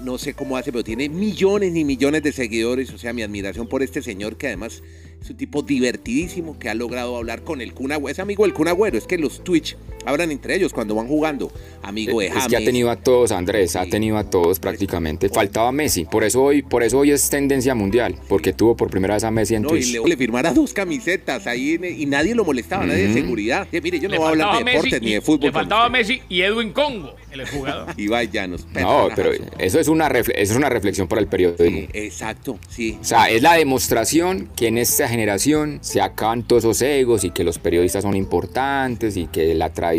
No 0.03 0.19
sé 0.19 0.35
cómo 0.35 0.57
hace, 0.57 0.73
pero 0.73 0.85
tiene 0.85 1.09
millones 1.09 1.75
y 1.75 1.85
millones 1.85 2.23
de 2.23 2.33
seguidores. 2.33 2.93
O 2.93 2.99
sea, 2.99 3.13
mi 3.13 3.23
admiración 3.23 3.67
por 3.67 3.83
este 3.83 4.03
señor 4.03 4.37
que 4.37 4.49
además 4.49 4.83
es 5.21 5.31
un 5.31 5.37
tipo 5.37 5.63
divertidísimo 5.63 6.59
que 6.59 6.69
ha 6.69 6.75
logrado 6.75 7.17
hablar 7.17 7.43
con 7.43 7.61
el 7.61 7.75
Kun 7.75 7.93
Es 8.09 8.19
amigo 8.19 8.45
del 8.45 8.55
Kun 8.55 8.69
Es 8.69 9.07
que 9.07 9.19
los 9.19 9.45
Twitch 9.45 9.77
hablan 10.05 10.31
entre 10.31 10.57
ellos 10.57 10.73
cuando 10.73 10.95
van 10.95 11.09
jugando. 11.09 11.51
Amigo 11.83 12.21
de 12.21 12.29
James. 12.29 12.45
Es 12.45 12.51
que 12.51 12.57
ha 12.57 12.65
tenido 12.65 12.91
a 12.91 12.97
todos, 12.97 13.33
Andrés. 13.33 13.77
Ha 13.77 13.87
tenido 13.87 14.17
a 14.17 14.25
todos 14.25 14.59
prácticamente. 14.59 15.29
Faltaba 15.29 15.73
Messi. 15.73 16.05
Por 16.05 16.25
eso 16.25 16.43
hoy, 16.43 16.63
por 16.63 16.83
eso 16.83 16.99
hoy 16.99 17.11
es 17.11 17.29
tendencia 17.29 17.75
mundial. 17.75 18.17
Porque 18.29 18.53
tuvo 18.53 18.77
por 18.77 18.91
primera 18.91 19.15
vez 19.15 19.25
a 19.25 19.31
Messi 19.31 19.55
en 19.55 19.65
Twitch. 19.65 19.89
Y 19.95 20.09
le, 20.09 20.17
firmara 20.17 20.53
dos 20.53 20.73
camisetas 20.73 21.47
ahí 21.47 21.79
y 21.99 22.07
nadie 22.07 22.35
lo 22.35 22.45
molestaba, 22.45 22.87
nadie 22.87 23.09
de 23.09 23.15
seguridad. 23.15 23.67
mire, 23.71 23.99
yo 23.99 24.09
no 24.09 24.17
voy 24.17 24.27
a 24.27 24.29
hablar 24.31 24.65
de 24.65 24.71
deportes 24.71 25.03
ni 25.03 25.13
de 25.15 25.21
fútbol. 25.21 25.47
Le 25.47 25.53
faltaba 25.53 25.89
Messi 25.89 26.23
y 26.29 26.43
Edwin 26.43 26.73
Congo, 26.73 27.15
el 27.31 27.49
jugador. 27.49 27.89
Ibai 27.97 28.29
Llanos. 28.33 28.67
No, 28.73 29.09
pero 29.15 29.33
eso 29.59 29.81
es 29.81 29.89
una, 29.89 30.07
eso 30.07 30.33
es 30.35 30.57
una 30.57 30.69
reflexión 30.69 31.09
para 31.09 31.21
el 31.21 31.27
periodismo. 31.27 31.89
exacto, 31.93 32.59
sí. 32.69 32.99
O 33.01 33.05
sea, 33.05 33.29
es 33.29 33.43
la 33.43 33.55
demostración 33.55 34.49
que 34.57 34.69
en 34.69 34.79
esta 34.79 35.09
generación 35.09 35.79
se 35.83 36.01
acaban 36.01 36.43
todos 36.43 36.65
esos 36.65 36.83
egos 36.83 37.25
y 37.25 37.31
que 37.31 37.45
los 37.45 37.59
periodistas 37.59 38.03
son 38.03 38.17
importantes 38.17 39.17
y 39.17 39.27
que 39.27 39.55
la 39.55 39.71
tradición. 39.71 39.92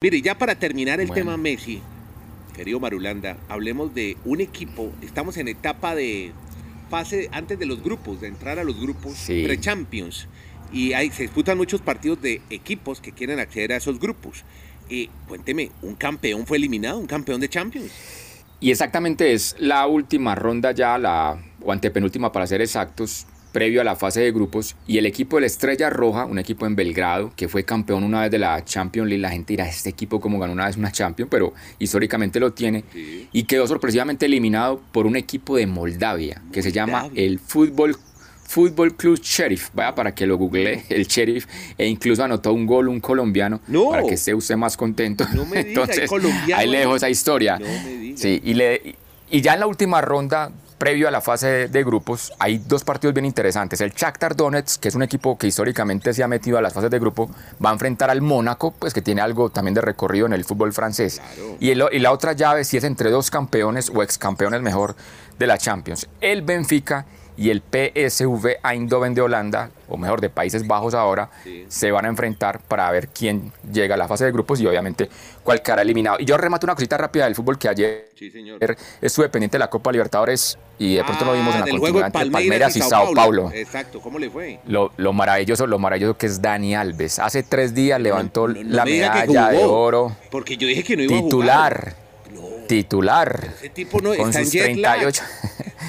Mire, 0.00 0.22
ya 0.22 0.38
para 0.38 0.54
terminar 0.54 1.00
el 1.00 1.10
tema 1.10 1.36
Messi, 1.36 1.82
querido 2.54 2.80
Marulanda, 2.80 3.36
hablemos 3.48 3.94
de 3.94 4.16
un 4.24 4.40
equipo. 4.40 4.92
Estamos 5.02 5.36
en 5.36 5.48
etapa 5.48 5.94
de 5.94 6.32
fase 6.88 7.28
antes 7.32 7.58
de 7.58 7.66
los 7.66 7.82
grupos, 7.82 8.20
de 8.20 8.28
entrar 8.28 8.58
a 8.58 8.64
los 8.64 8.80
grupos 8.80 9.14
pre-champions. 9.26 10.28
Y 10.72 10.92
ahí 10.92 11.10
se 11.10 11.22
disputan 11.24 11.56
muchos 11.56 11.80
partidos 11.80 12.20
de 12.22 12.40
equipos 12.50 13.00
que 13.00 13.12
quieren 13.12 13.38
acceder 13.38 13.72
a 13.72 13.76
esos 13.76 13.98
grupos. 13.98 14.44
Y 14.88 15.08
cuénteme, 15.26 15.70
¿un 15.82 15.94
campeón 15.94 16.46
fue 16.46 16.56
eliminado? 16.56 16.98
¿Un 16.98 17.06
campeón 17.06 17.40
de 17.40 17.48
Champions? 17.48 17.90
Y 18.60 18.70
exactamente 18.70 19.32
es 19.32 19.56
la 19.58 19.86
última 19.86 20.34
ronda 20.34 20.72
ya, 20.72 20.98
la, 20.98 21.42
o 21.62 21.72
antepenúltima 21.72 22.32
para 22.32 22.46
ser 22.46 22.60
exactos, 22.60 23.26
previo 23.52 23.80
a 23.80 23.84
la 23.84 23.96
fase 23.96 24.20
de 24.20 24.32
grupos. 24.32 24.76
Y 24.86 24.98
el 24.98 25.06
equipo 25.06 25.36
de 25.36 25.42
la 25.42 25.46
Estrella 25.46 25.90
Roja, 25.90 26.24
un 26.24 26.38
equipo 26.38 26.66
en 26.66 26.76
Belgrado, 26.76 27.32
que 27.36 27.48
fue 27.48 27.64
campeón 27.64 28.04
una 28.04 28.22
vez 28.22 28.30
de 28.30 28.38
la 28.38 28.64
Champions 28.64 29.08
League. 29.08 29.22
La 29.22 29.30
gente 29.30 29.52
dirá, 29.52 29.68
este 29.68 29.90
equipo 29.90 30.20
como 30.20 30.38
ganó 30.38 30.52
una 30.52 30.66
vez 30.66 30.76
una 30.76 30.92
Champions, 30.92 31.28
pero 31.30 31.52
históricamente 31.78 32.40
lo 32.40 32.52
tiene. 32.52 32.84
Y 33.32 33.44
quedó 33.44 33.66
sorpresivamente 33.66 34.26
eliminado 34.26 34.80
por 34.92 35.06
un 35.06 35.16
equipo 35.16 35.56
de 35.56 35.66
Moldavia, 35.66 36.42
que 36.52 36.62
se 36.62 36.72
llama 36.72 37.08
el 37.14 37.38
Fútbol 37.38 37.96
Fútbol 38.48 38.96
Club 38.96 39.20
Sheriff, 39.20 39.68
vaya 39.74 39.94
para 39.94 40.14
que 40.14 40.26
lo 40.26 40.38
google, 40.38 40.82
el 40.88 41.06
Sheriff, 41.06 41.46
e 41.76 41.86
incluso 41.86 42.24
anotó 42.24 42.54
un 42.54 42.64
gol 42.64 42.88
un 42.88 42.98
colombiano 42.98 43.60
para 43.90 44.02
que 44.04 44.14
esté 44.14 44.34
usted 44.34 44.56
más 44.56 44.74
contento. 44.74 45.26
No 45.34 45.44
me 45.44 45.60
Entonces, 45.68 46.10
ahí 46.56 46.66
le 46.66 46.78
dejo 46.78 46.96
esa 46.96 47.10
historia. 47.10 47.58
sí, 48.14 48.40
y, 48.42 48.54
le, 48.54 48.96
y 49.30 49.42
ya 49.42 49.52
en 49.52 49.60
la 49.60 49.66
última 49.66 50.00
ronda, 50.00 50.50
previo 50.78 51.08
a 51.08 51.10
la 51.10 51.20
fase 51.20 51.68
de, 51.68 51.84
grupos, 51.84 52.32
hay 52.38 52.58
dos 52.58 52.84
partidos 52.84 53.12
bien 53.12 53.24
interesantes. 53.24 53.80
El 53.80 53.92
Shakhtar 53.92 54.36
Donetsk, 54.36 54.80
que 54.80 54.88
es 54.88 54.94
un 54.94 55.02
equipo 55.02 55.36
que 55.36 55.48
históricamente 55.48 56.14
se 56.14 56.22
ha 56.22 56.28
metido 56.28 56.56
a 56.56 56.62
las 56.62 56.72
fases 56.72 56.90
de 56.90 56.98
grupo, 56.98 57.28
va 57.64 57.70
a 57.70 57.72
enfrentar 57.72 58.10
al 58.10 58.22
Mónaco, 58.22 58.72
pues 58.72 58.94
que 58.94 59.02
tiene 59.02 59.20
algo 59.20 59.50
también 59.50 59.74
de 59.74 59.80
recorrido 59.80 60.26
en 60.26 60.32
el 60.32 60.44
fútbol 60.44 60.72
francés. 60.72 61.20
Y, 61.60 61.70
y 61.70 61.74
la 61.74 62.12
otra 62.12 62.32
llave, 62.32 62.64
si 62.64 62.76
es 62.76 62.84
entre 62.84 63.10
dos 63.10 63.30
campeones 63.30 63.90
o 63.94 64.02
ex 64.02 64.18
campeones 64.18 64.62
mejor 64.62 64.94
de 65.38 65.46
la 65.46 65.58
Champions, 65.58 66.08
el 66.20 66.42
Benfica 66.42 67.04
y 67.38 67.50
el 67.50 67.62
PSV 67.62 68.58
Eindhoven 68.64 69.14
de 69.14 69.22
Holanda, 69.22 69.70
o 69.88 69.96
mejor 69.96 70.20
de 70.20 70.28
Países 70.28 70.66
Bajos 70.66 70.92
ahora, 70.92 71.30
se 71.68 71.92
van 71.92 72.04
a 72.04 72.08
enfrentar 72.08 72.58
para 72.66 72.90
ver 72.90 73.08
quién 73.08 73.52
llega 73.72 73.94
a 73.94 73.98
la 73.98 74.08
fase 74.08 74.24
de 74.24 74.32
grupos 74.32 74.60
y 74.60 74.66
obviamente 74.66 75.08
cuál 75.44 75.62
quedará 75.62 75.82
eliminado. 75.82 76.16
Y 76.18 76.24
yo 76.24 76.36
remato 76.36 76.66
una 76.66 76.74
cosita 76.74 76.96
rápida 76.98 77.26
del 77.26 77.36
fútbol 77.36 77.56
que 77.56 77.68
ayer 77.68 78.10
estuve 79.00 79.28
pendiente 79.28 79.54
de 79.54 79.60
la 79.60 79.70
Copa 79.70 79.92
Libertadores 79.92 80.58
y 80.80 80.96
de 80.96 81.04
pronto 81.04 81.24
lo 81.26 81.32
vimos 81.34 81.54
en 81.54 81.60
la 81.60 81.66
ah, 81.66 81.70
continuidad 81.70 82.06
entre 82.06 82.30
Palmeiras 82.30 82.76
y, 82.76 82.80
Sao, 82.80 83.14
Paulo. 83.14 83.52
Exacto, 83.54 84.00
¿cómo 84.00 84.18
le 84.18 84.30
fue? 84.30 84.58
Lo, 84.66 84.90
maravilloso, 85.12 85.68
lo 85.68 85.78
maravilloso 85.78 86.18
que 86.18 86.26
es 86.26 86.42
Dani 86.42 86.74
Alves. 86.74 87.20
Hace 87.20 87.44
tres 87.44 87.72
días 87.72 88.00
levantó 88.00 88.48
la 88.48 88.84
medalla 88.84 89.50
de 89.50 89.64
oro. 89.64 90.16
Porque 90.32 90.56
yo 90.56 90.66
dije 90.66 90.82
que 90.82 90.96
no 90.96 91.04
iba 91.04 91.22
titular. 91.22 91.60
a 91.60 91.90
jugar. 91.92 92.07
Titular. 92.68 93.54
Ese 93.56 93.70
tipo 93.70 94.00
no 94.00 94.14
con 94.14 94.32
sus 94.32 94.50
38. 94.50 95.22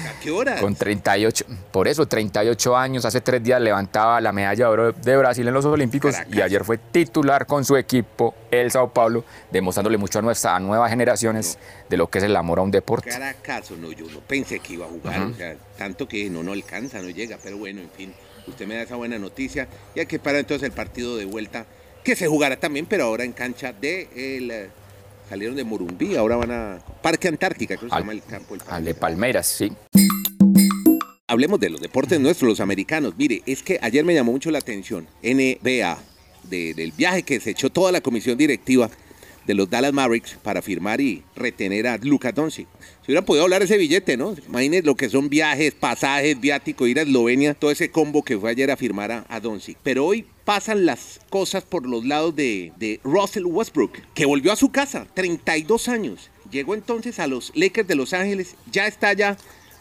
¿A 0.08 0.20
qué 0.20 0.30
hora? 0.30 0.60
Con 0.60 0.74
38, 0.74 1.44
por 1.70 1.88
eso 1.88 2.06
38 2.06 2.76
años, 2.76 3.04
hace 3.04 3.20
tres 3.20 3.42
días 3.42 3.60
levantaba 3.60 4.20
la 4.20 4.32
medalla 4.32 4.64
de 4.64 4.70
oro 4.70 4.92
de 4.92 5.16
Brasil 5.16 5.46
en 5.46 5.54
los 5.54 5.64
Olímpicos 5.64 6.16
y 6.32 6.40
ayer 6.40 6.64
fue 6.64 6.78
titular 6.78 7.46
con 7.46 7.64
su 7.64 7.76
equipo, 7.76 8.34
el 8.50 8.70
Sao 8.70 8.92
Paulo, 8.92 9.24
demostrándole 9.50 9.98
mucho 9.98 10.18
a, 10.18 10.22
nuestras 10.22 10.60
nuevas 10.62 10.90
generaciones 10.90 11.58
de 11.88 11.96
lo 11.96 12.08
que 12.08 12.18
es 12.18 12.24
el 12.24 12.34
amor 12.34 12.60
a 12.60 12.62
un 12.62 12.70
deporte. 12.70 13.10
Caracazo, 13.10 13.76
no, 13.76 13.92
yo 13.92 14.06
no 14.10 14.20
pensé 14.20 14.60
que 14.60 14.74
iba 14.74 14.86
a 14.86 14.88
jugar, 14.88 15.22
o 15.22 15.34
sea, 15.34 15.56
tanto 15.76 16.08
que 16.08 16.30
no, 16.30 16.42
no 16.42 16.52
alcanza, 16.52 17.00
no 17.00 17.10
llega, 17.10 17.38
pero 17.42 17.58
bueno, 17.58 17.80
en 17.80 17.90
fin, 17.90 18.14
usted 18.46 18.66
me 18.66 18.76
da 18.76 18.82
esa 18.82 18.96
buena 18.96 19.18
noticia 19.18 19.68
y 19.94 20.00
hay 20.00 20.06
que 20.06 20.18
parar 20.18 20.40
entonces 20.40 20.66
el 20.66 20.72
partido 20.72 21.16
de 21.16 21.26
vuelta, 21.26 21.66
que 22.02 22.16
se 22.16 22.26
jugará 22.26 22.56
también, 22.56 22.86
pero 22.86 23.04
ahora 23.04 23.24
en 23.24 23.32
cancha 23.32 23.72
de 23.72 24.08
el 24.14 24.50
eh, 24.50 24.70
salieron 25.30 25.54
de 25.54 25.62
Morumbí, 25.62 26.16
ahora 26.16 26.34
van 26.34 26.50
a 26.50 26.78
Parque 27.02 27.28
Antártica, 27.28 27.76
creo 27.76 27.88
que 27.88 27.94
se 27.94 28.00
llama 28.00 28.12
el 28.12 28.22
campo. 28.24 28.56
El 28.56 28.60
al 28.68 28.84
de 28.84 28.94
Palmeras, 28.94 29.46
sí. 29.46 29.72
Hablemos 31.28 31.60
de 31.60 31.70
los 31.70 31.80
deportes 31.80 32.18
nuestros, 32.18 32.48
los 32.48 32.60
americanos. 32.60 33.14
Mire, 33.16 33.40
es 33.46 33.62
que 33.62 33.78
ayer 33.80 34.04
me 34.04 34.12
llamó 34.12 34.32
mucho 34.32 34.50
la 34.50 34.58
atención 34.58 35.06
NBA, 35.22 35.98
del 36.42 36.92
viaje 36.96 37.22
que 37.22 37.38
se 37.38 37.50
echó 37.50 37.70
toda 37.70 37.92
la 37.92 38.00
comisión 38.00 38.36
directiva 38.36 38.90
de 39.46 39.54
los 39.54 39.70
Dallas 39.70 39.92
Mavericks 39.92 40.36
para 40.42 40.62
firmar 40.62 41.00
y 41.00 41.22
retener 41.36 41.86
a 41.86 41.96
Luka 41.98 42.32
Doncic. 42.32 42.66
Si 43.02 43.12
hubieran 43.12 43.24
podido 43.24 43.44
hablar 43.44 43.62
ese 43.62 43.78
billete, 43.78 44.16
¿no? 44.16 44.34
Imagínense 44.48 44.84
lo 44.84 44.96
que 44.96 45.08
son 45.08 45.28
viajes, 45.28 45.74
pasajes, 45.74 46.40
viáticos, 46.40 46.88
ir 46.88 46.98
a 46.98 47.02
Eslovenia, 47.02 47.54
todo 47.54 47.70
ese 47.70 47.92
combo 47.92 48.24
que 48.24 48.36
fue 48.36 48.50
ayer 48.50 48.68
a 48.72 48.76
firmar 48.76 49.12
a, 49.12 49.26
a 49.28 49.38
Doncic. 49.38 49.78
Pero 49.84 50.06
hoy 50.06 50.26
pasan 50.50 50.84
las 50.84 51.20
cosas 51.30 51.62
por 51.62 51.88
los 51.88 52.04
lados 52.04 52.34
de, 52.34 52.72
de 52.76 52.98
Russell 53.04 53.44
Westbrook, 53.44 53.92
que 54.14 54.26
volvió 54.26 54.50
a 54.50 54.56
su 54.56 54.72
casa, 54.72 55.06
32 55.14 55.88
años. 55.88 56.28
Llegó 56.50 56.74
entonces 56.74 57.20
a 57.20 57.28
los 57.28 57.52
Lakers 57.54 57.86
de 57.86 57.94
Los 57.94 58.12
Ángeles, 58.12 58.56
ya 58.68 58.88
está 58.88 59.10
allá 59.10 59.36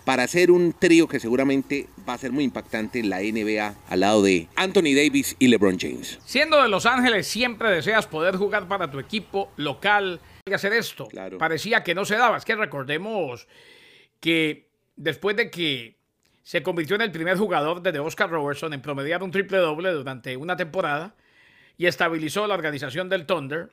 para 0.05 0.21
hacer 0.21 0.51
un 0.51 0.73
trío 0.73 1.07
que 1.07 1.19
seguramente 1.19 1.87
va 2.07 2.13
a 2.13 2.19
ser 2.19 2.31
muy 2.31 2.43
impactante 2.43 2.99
en 2.99 3.09
la 3.09 3.19
NBA 3.19 3.73
al 3.89 3.99
lado 3.99 4.21
de 4.21 4.47
Anthony 4.55 4.93
Davis 4.95 5.35
y 5.39 5.47
LeBron 5.47 5.79
James. 5.79 6.19
Siendo 6.23 6.61
de 6.61 6.69
Los 6.69 6.85
Ángeles, 6.85 7.25
siempre 7.25 7.71
deseas 7.71 8.05
poder 8.05 8.35
jugar 8.35 8.67
para 8.67 8.91
tu 8.91 8.99
equipo 8.99 9.51
local 9.57 10.21
y 10.45 10.53
hacer 10.53 10.73
esto. 10.73 11.07
Parecía 11.39 11.83
que 11.83 11.95
no 11.95 12.05
se 12.05 12.15
daba. 12.15 12.37
Es 12.37 12.45
que 12.45 12.55
recordemos 12.55 13.47
que 14.19 14.69
después 14.95 15.35
de 15.35 15.49
que 15.49 15.98
se 16.43 16.63
convirtió 16.63 16.95
en 16.95 17.01
el 17.03 17.11
primer 17.11 17.37
jugador 17.37 17.81
desde 17.81 17.99
Oscar 17.99 18.29
Robertson 18.29 18.73
en 18.73 18.81
promediar 18.81 19.23
un 19.23 19.31
triple 19.31 19.57
doble 19.57 19.91
durante 19.91 20.35
una 20.37 20.55
temporada 20.55 21.15
y 21.77 21.85
estabilizó 21.85 22.47
la 22.47 22.55
organización 22.55 23.07
del 23.09 23.25
Thunder, 23.25 23.69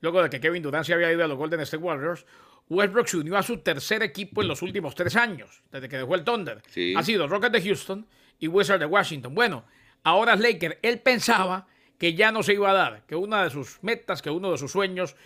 luego 0.00 0.22
de 0.22 0.30
que 0.30 0.40
Kevin 0.40 0.62
Durant 0.62 0.84
se 0.84 0.94
había 0.94 1.12
ido 1.12 1.24
a 1.24 1.28
los 1.28 1.38
Golden 1.38 1.60
State 1.60 1.82
Warriors, 1.82 2.26
Westbrook 2.68 3.08
se 3.08 3.16
unió 3.16 3.36
a 3.36 3.42
su 3.42 3.58
tercer 3.58 4.02
equipo 4.02 4.42
en 4.42 4.48
los 4.48 4.62
últimos 4.62 4.94
tres 4.94 5.16
años, 5.16 5.62
desde 5.72 5.88
que 5.88 5.96
dejó 5.96 6.14
el 6.14 6.22
Thunder. 6.22 6.62
Ha 6.96 7.02
sido 7.02 7.26
Rockets 7.26 7.52
de 7.52 7.62
Houston 7.62 8.06
y 8.38 8.46
Wizards 8.46 8.78
de 8.78 8.86
Washington. 8.86 9.34
Bueno, 9.34 9.64
ahora 10.04 10.34
es 10.34 10.40
Laker. 10.40 10.78
Él 10.82 11.00
pensaba 11.00 11.66
que 11.98 12.14
ya 12.14 12.30
no 12.30 12.44
se 12.44 12.54
iba 12.54 12.70
a 12.70 12.74
dar, 12.74 13.02
que 13.06 13.16
una 13.16 13.42
de 13.42 13.50
sus 13.50 13.82
metas, 13.82 14.22
que 14.22 14.30
uno 14.30 14.52
de 14.52 14.58
sus 14.58 14.70
sueños, 14.70 15.16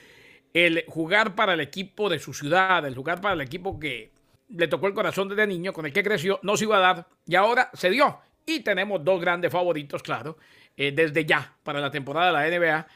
el 0.54 0.84
jugar 0.88 1.34
para 1.34 1.52
el 1.52 1.60
equipo 1.60 2.08
de 2.08 2.18
su 2.18 2.32
ciudad, 2.32 2.86
el 2.86 2.94
jugar 2.94 3.20
para 3.20 3.34
el 3.34 3.42
equipo 3.42 3.78
que 3.78 4.13
le 4.56 4.68
tocó 4.68 4.86
el 4.86 4.94
corazón 4.94 5.28
desde 5.28 5.46
niño, 5.46 5.72
con 5.72 5.86
el 5.86 5.92
que 5.92 6.02
creció, 6.02 6.38
no 6.42 6.56
se 6.56 6.64
iba 6.64 6.76
a 6.78 6.80
dar 6.80 7.08
y 7.26 7.34
ahora 7.34 7.70
se 7.74 7.90
dio. 7.90 8.18
Y 8.46 8.60
tenemos 8.60 9.04
dos 9.04 9.20
grandes 9.20 9.50
favoritos, 9.50 10.02
claro, 10.02 10.36
eh, 10.76 10.92
desde 10.94 11.24
ya 11.24 11.56
para 11.62 11.80
la 11.80 11.90
temporada 11.90 12.26
de 12.26 12.32
la 12.32 12.58
NBA. 12.58 12.86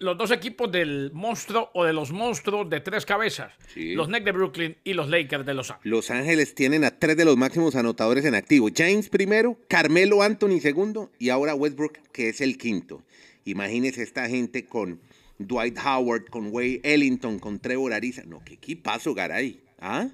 los 0.00 0.18
dos 0.18 0.32
equipos 0.32 0.70
del 0.72 1.12
monstruo 1.12 1.70
o 1.74 1.84
de 1.84 1.92
los 1.92 2.10
monstruos 2.10 2.68
de 2.68 2.80
tres 2.80 3.06
cabezas, 3.06 3.52
los 3.76 4.08
Nets 4.08 4.24
de 4.24 4.32
Brooklyn 4.32 4.76
y 4.82 4.94
los 4.94 5.08
Lakers 5.08 5.46
de 5.46 5.54
Los 5.54 5.70
Ángeles. 5.70 5.90
Los 5.90 6.10
Ángeles 6.10 6.54
tienen 6.56 6.82
a 6.82 6.98
tres 6.98 7.16
de 7.16 7.24
los 7.24 7.36
máximos 7.36 7.76
anotadores 7.76 8.24
en 8.24 8.34
activo. 8.34 8.68
James 8.74 9.08
primero, 9.08 9.56
Carmelo 9.68 10.22
Anthony 10.22 10.58
segundo 10.60 11.12
y 11.20 11.28
ahora 11.28 11.54
Westbrook, 11.54 11.98
que 12.12 12.30
es 12.30 12.40
el 12.40 12.58
quinto. 12.58 13.02
Imagínese 13.44 14.02
esta 14.02 14.28
gente 14.28 14.64
con 14.64 15.00
Dwight 15.38 15.78
Howard, 15.78 16.30
con 16.30 16.48
Wade 16.50 16.80
Ellington, 16.82 17.38
con 17.38 17.60
Trevor 17.60 17.92
Ariza. 17.92 18.22
No, 18.24 18.42
qué 18.44 18.54
equipazo, 18.54 19.14
Garay. 19.14 19.60
¿Ah? 19.80 20.08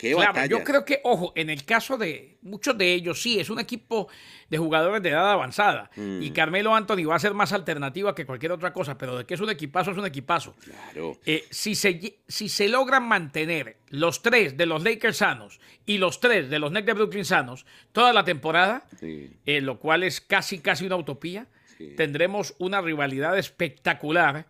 Qué 0.00 0.14
claro, 0.14 0.46
yo 0.46 0.64
creo 0.64 0.82
que, 0.82 1.00
ojo, 1.04 1.34
en 1.36 1.50
el 1.50 1.66
caso 1.66 1.98
de 1.98 2.38
muchos 2.40 2.78
de 2.78 2.94
ellos, 2.94 3.20
sí, 3.20 3.38
es 3.38 3.50
un 3.50 3.60
equipo 3.60 4.08
de 4.48 4.56
jugadores 4.56 5.02
de 5.02 5.10
edad 5.10 5.30
avanzada. 5.30 5.90
Y 5.94 6.30
mm. 6.30 6.32
Carmelo 6.32 6.74
Anthony 6.74 7.04
va 7.06 7.16
a 7.16 7.18
ser 7.18 7.34
más 7.34 7.52
alternativa 7.52 8.14
que 8.14 8.24
cualquier 8.24 8.52
otra 8.52 8.72
cosa, 8.72 8.96
pero 8.96 9.18
de 9.18 9.26
que 9.26 9.34
es 9.34 9.40
un 9.40 9.50
equipazo, 9.50 9.90
es 9.90 9.98
un 9.98 10.06
equipazo. 10.06 10.56
Claro. 10.64 11.18
Eh, 11.26 11.44
si, 11.50 11.74
se, 11.74 12.18
si 12.26 12.48
se 12.48 12.70
logran 12.70 13.06
mantener 13.06 13.76
los 13.90 14.22
tres 14.22 14.56
de 14.56 14.64
los 14.64 14.82
Lakers 14.82 15.18
sanos 15.18 15.60
y 15.84 15.98
los 15.98 16.18
tres 16.18 16.48
de 16.48 16.58
los 16.58 16.72
Nets 16.72 16.86
de 16.86 16.94
Brooklyn 16.94 17.26
sanos 17.26 17.66
toda 17.92 18.14
la 18.14 18.24
temporada, 18.24 18.86
eh, 19.02 19.60
lo 19.60 19.78
cual 19.78 20.02
es 20.02 20.22
casi, 20.22 20.60
casi 20.60 20.86
una 20.86 20.96
utopía, 20.96 21.46
tendremos 21.96 22.54
una 22.58 22.80
rivalidad 22.80 23.38
espectacular 23.38 24.46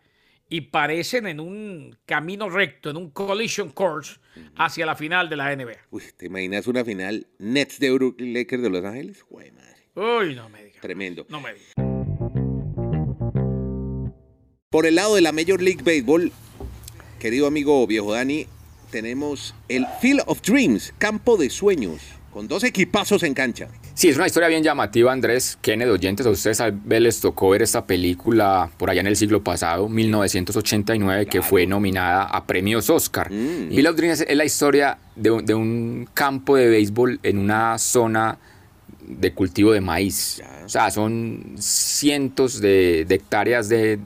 y 0.51 0.63
parecen 0.63 1.29
en 1.29 1.41
un 1.41 1.97
camino 2.05 2.51
recto, 2.51 2.91
en 2.91 2.97
un 2.97 3.11
collision 3.11 3.71
course 3.71 4.21
hacia 4.57 4.85
la 4.85 4.97
final 4.97 5.31
de 5.31 5.37
la 5.37 5.55
NBA. 5.55 5.77
Uy, 5.91 6.03
¿te 6.17 6.27
imaginas 6.27 6.67
una 6.67 6.85
final 6.85 7.29
Nets 7.39 7.79
de 7.79 7.93
Brooklyn 7.93 8.35
Lakers 8.35 8.63
de 8.63 8.69
Los 8.69 8.85
Ángeles? 8.85 9.25
Uy, 9.31 9.53
madre. 9.53 9.77
Uy, 9.95 10.35
no 10.35 10.49
me 10.49 10.65
digas. 10.65 10.83
Tremendo. 10.83 11.25
No 11.29 11.41
me 11.41 11.55
digas. 11.55 11.73
Por 14.71 14.87
el 14.87 14.97
lado 14.97 15.15
de 15.15 15.21
la 15.21 15.33
Major 15.33 15.63
League 15.63 15.83
Baseball, 15.85 16.33
querido 17.21 17.47
amigo 17.47 17.87
viejo 17.87 18.13
Dani, 18.13 18.47
tenemos 18.91 19.55
el 19.69 19.87
Field 20.01 20.23
of 20.27 20.43
Dreams, 20.43 20.93
campo 20.99 21.37
de 21.37 21.49
sueños, 21.49 22.01
con 22.33 22.47
dos 22.47 22.65
equipazos 22.65 23.23
en 23.23 23.35
cancha. 23.35 23.69
Sí, 23.95 24.09
es 24.09 24.17
una 24.17 24.27
historia 24.27 24.49
bien 24.49 24.63
llamativa, 24.63 25.13
Andrés. 25.13 25.59
Kenneth 25.61 25.89
oyentes, 25.89 26.27
a 26.27 26.31
ustedes 26.31 26.59
tal 26.59 26.73
vez 26.73 27.01
les 27.01 27.21
tocó 27.21 27.51
ver 27.51 27.63
esta 27.63 27.85
película 27.87 28.71
por 28.77 28.89
allá 28.91 29.01
en 29.01 29.09
el 29.09 29.17
siglo 29.17 29.43
pasado, 29.43 29.89
1989, 29.89 31.27
que 31.27 31.43
fue 31.43 31.67
nominada 31.67 32.25
a 32.25 32.47
premios 32.47 32.89
Oscar. 32.89 33.31
Mm. 33.31 33.71
Bill 33.71 33.87
of 33.89 33.97
Dreams 33.97 34.25
es 34.27 34.37
la 34.37 34.45
historia 34.45 34.99
de, 35.17 35.31
un 35.55 36.09
campo 36.15 36.57
de 36.57 36.69
béisbol 36.69 37.21
en 37.23 37.39
una 37.39 37.77
zona 37.79 38.39
de 39.07 39.33
cultivo 39.33 39.73
de 39.73 39.81
maíz. 39.81 40.41
O 40.65 40.69
sea, 40.69 40.91
son 40.91 41.57
cientos 41.59 42.61
de, 42.61 43.07
hectáreas 43.09 43.69
de, 43.69 43.99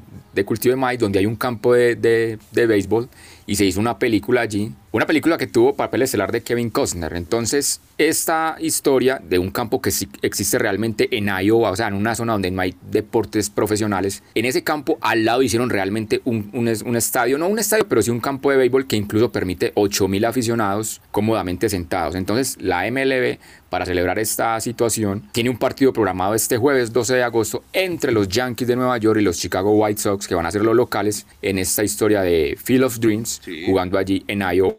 cultivo 0.47 0.73
de 0.75 0.81
maíz 0.81 0.99
donde 0.99 1.19
hay 1.19 1.27
un 1.27 1.37
campo 1.37 1.75
de 1.75 2.39
béisbol 2.53 3.09
y 3.47 3.57
se 3.57 3.67
hizo 3.67 3.81
una 3.81 3.99
película 3.99 4.41
allí, 4.41 4.73
una 4.95 5.07
película 5.07 5.37
que 5.37 5.49
tuvo 5.49 5.75
papel 5.75 6.03
estelar 6.03 6.31
de 6.31 6.45
Kevin 6.45 6.71
Costner. 6.71 7.15
Entonces, 7.15 7.81
esta 7.99 8.55
historia 8.61 9.21
de 9.21 9.41
un 9.41 9.51
campo 9.51 9.83
que 9.83 9.91
sí 9.91 10.09
existe 10.23 10.57
realmente 10.57 11.09
en 11.17 11.27
Iowa, 11.27 11.73
o 11.73 11.77
sea, 11.77 11.89
en 11.89 11.95
una 11.95 12.15
zona 12.15 12.35
donde 12.35 12.53
no 12.53 12.63
hay 12.63 12.77
deportes 12.93 13.51
profesionales, 13.51 14.23
en 14.37 14.45
ese 14.45 14.63
campo 14.63 14.97
al 15.01 15.25
lado 15.25 15.43
hicieron 15.43 15.69
realmente 15.69 16.21
un, 16.25 16.49
un, 16.53 16.97
estadio, 16.97 17.39
no 17.39 17.49
un 17.49 17.59
estadio, 17.59 17.89
pero 17.89 18.03
sí 18.03 18.13
un 18.13 18.21
campo 18.21 18.53
de 18.53 18.57
béisbol 18.57 18.87
que 18.87 18.95
incluso 18.95 19.33
permite 19.33 19.73
8000 19.75 20.27
aficionados 20.27 21.01
cómodamente 21.11 21.69
sentados. 21.69 22.15
Entonces, 22.15 22.57
la 22.61 22.89
MLB, 22.89 23.39
para 23.71 23.87
celebrar 23.87 24.21
esta 24.21 24.61
situación, 24.61 25.29
tiene 25.33 25.51
un 25.51 25.59
partido 25.59 25.93
programado 25.93 26.35
este 26.35 26.57
jueves 26.57 26.93
12 26.93 27.17
de 27.17 27.23
agosto 27.25 27.65
entre 27.73 28.13
los 28.13 28.29
Yankees 28.29 28.69
de 28.69 28.77
Nueva 28.77 28.97
York 28.99 29.19
y 29.19 29.25
los 29.25 29.41
Chicago 29.41 29.73
White 29.73 30.01
Sox, 30.01 30.29
que 30.29 30.37
van 30.37 30.47
a 30.47 30.53
ser 30.53 30.63
los 30.63 30.77
locales 30.77 31.27
en 31.43 31.59
esta 31.59 31.83
historia 31.83 32.23
de 32.23 32.57
Field 32.63 32.85
of 32.85 33.01
Dreams, 33.01 33.43
jugando 33.67 33.99
allí 33.99 34.23
en 34.29 34.43
Iowa 34.43 34.77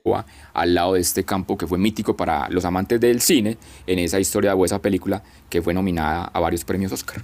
al 0.53 0.73
lado 0.73 0.93
de 0.93 1.01
este 1.01 1.23
campo 1.23 1.57
que 1.57 1.65
fue 1.67 1.77
mítico 1.77 2.15
para 2.15 2.47
los 2.49 2.65
amantes 2.65 2.99
del 2.99 3.21
cine 3.21 3.57
en 3.87 3.99
esa 3.99 4.19
historia 4.19 4.55
o 4.55 4.65
esa 4.65 4.79
película 4.79 5.23
que 5.49 5.61
fue 5.61 5.73
nominada 5.73 6.25
a 6.25 6.39
varios 6.39 6.63
premios 6.63 6.91
Oscar. 6.91 7.21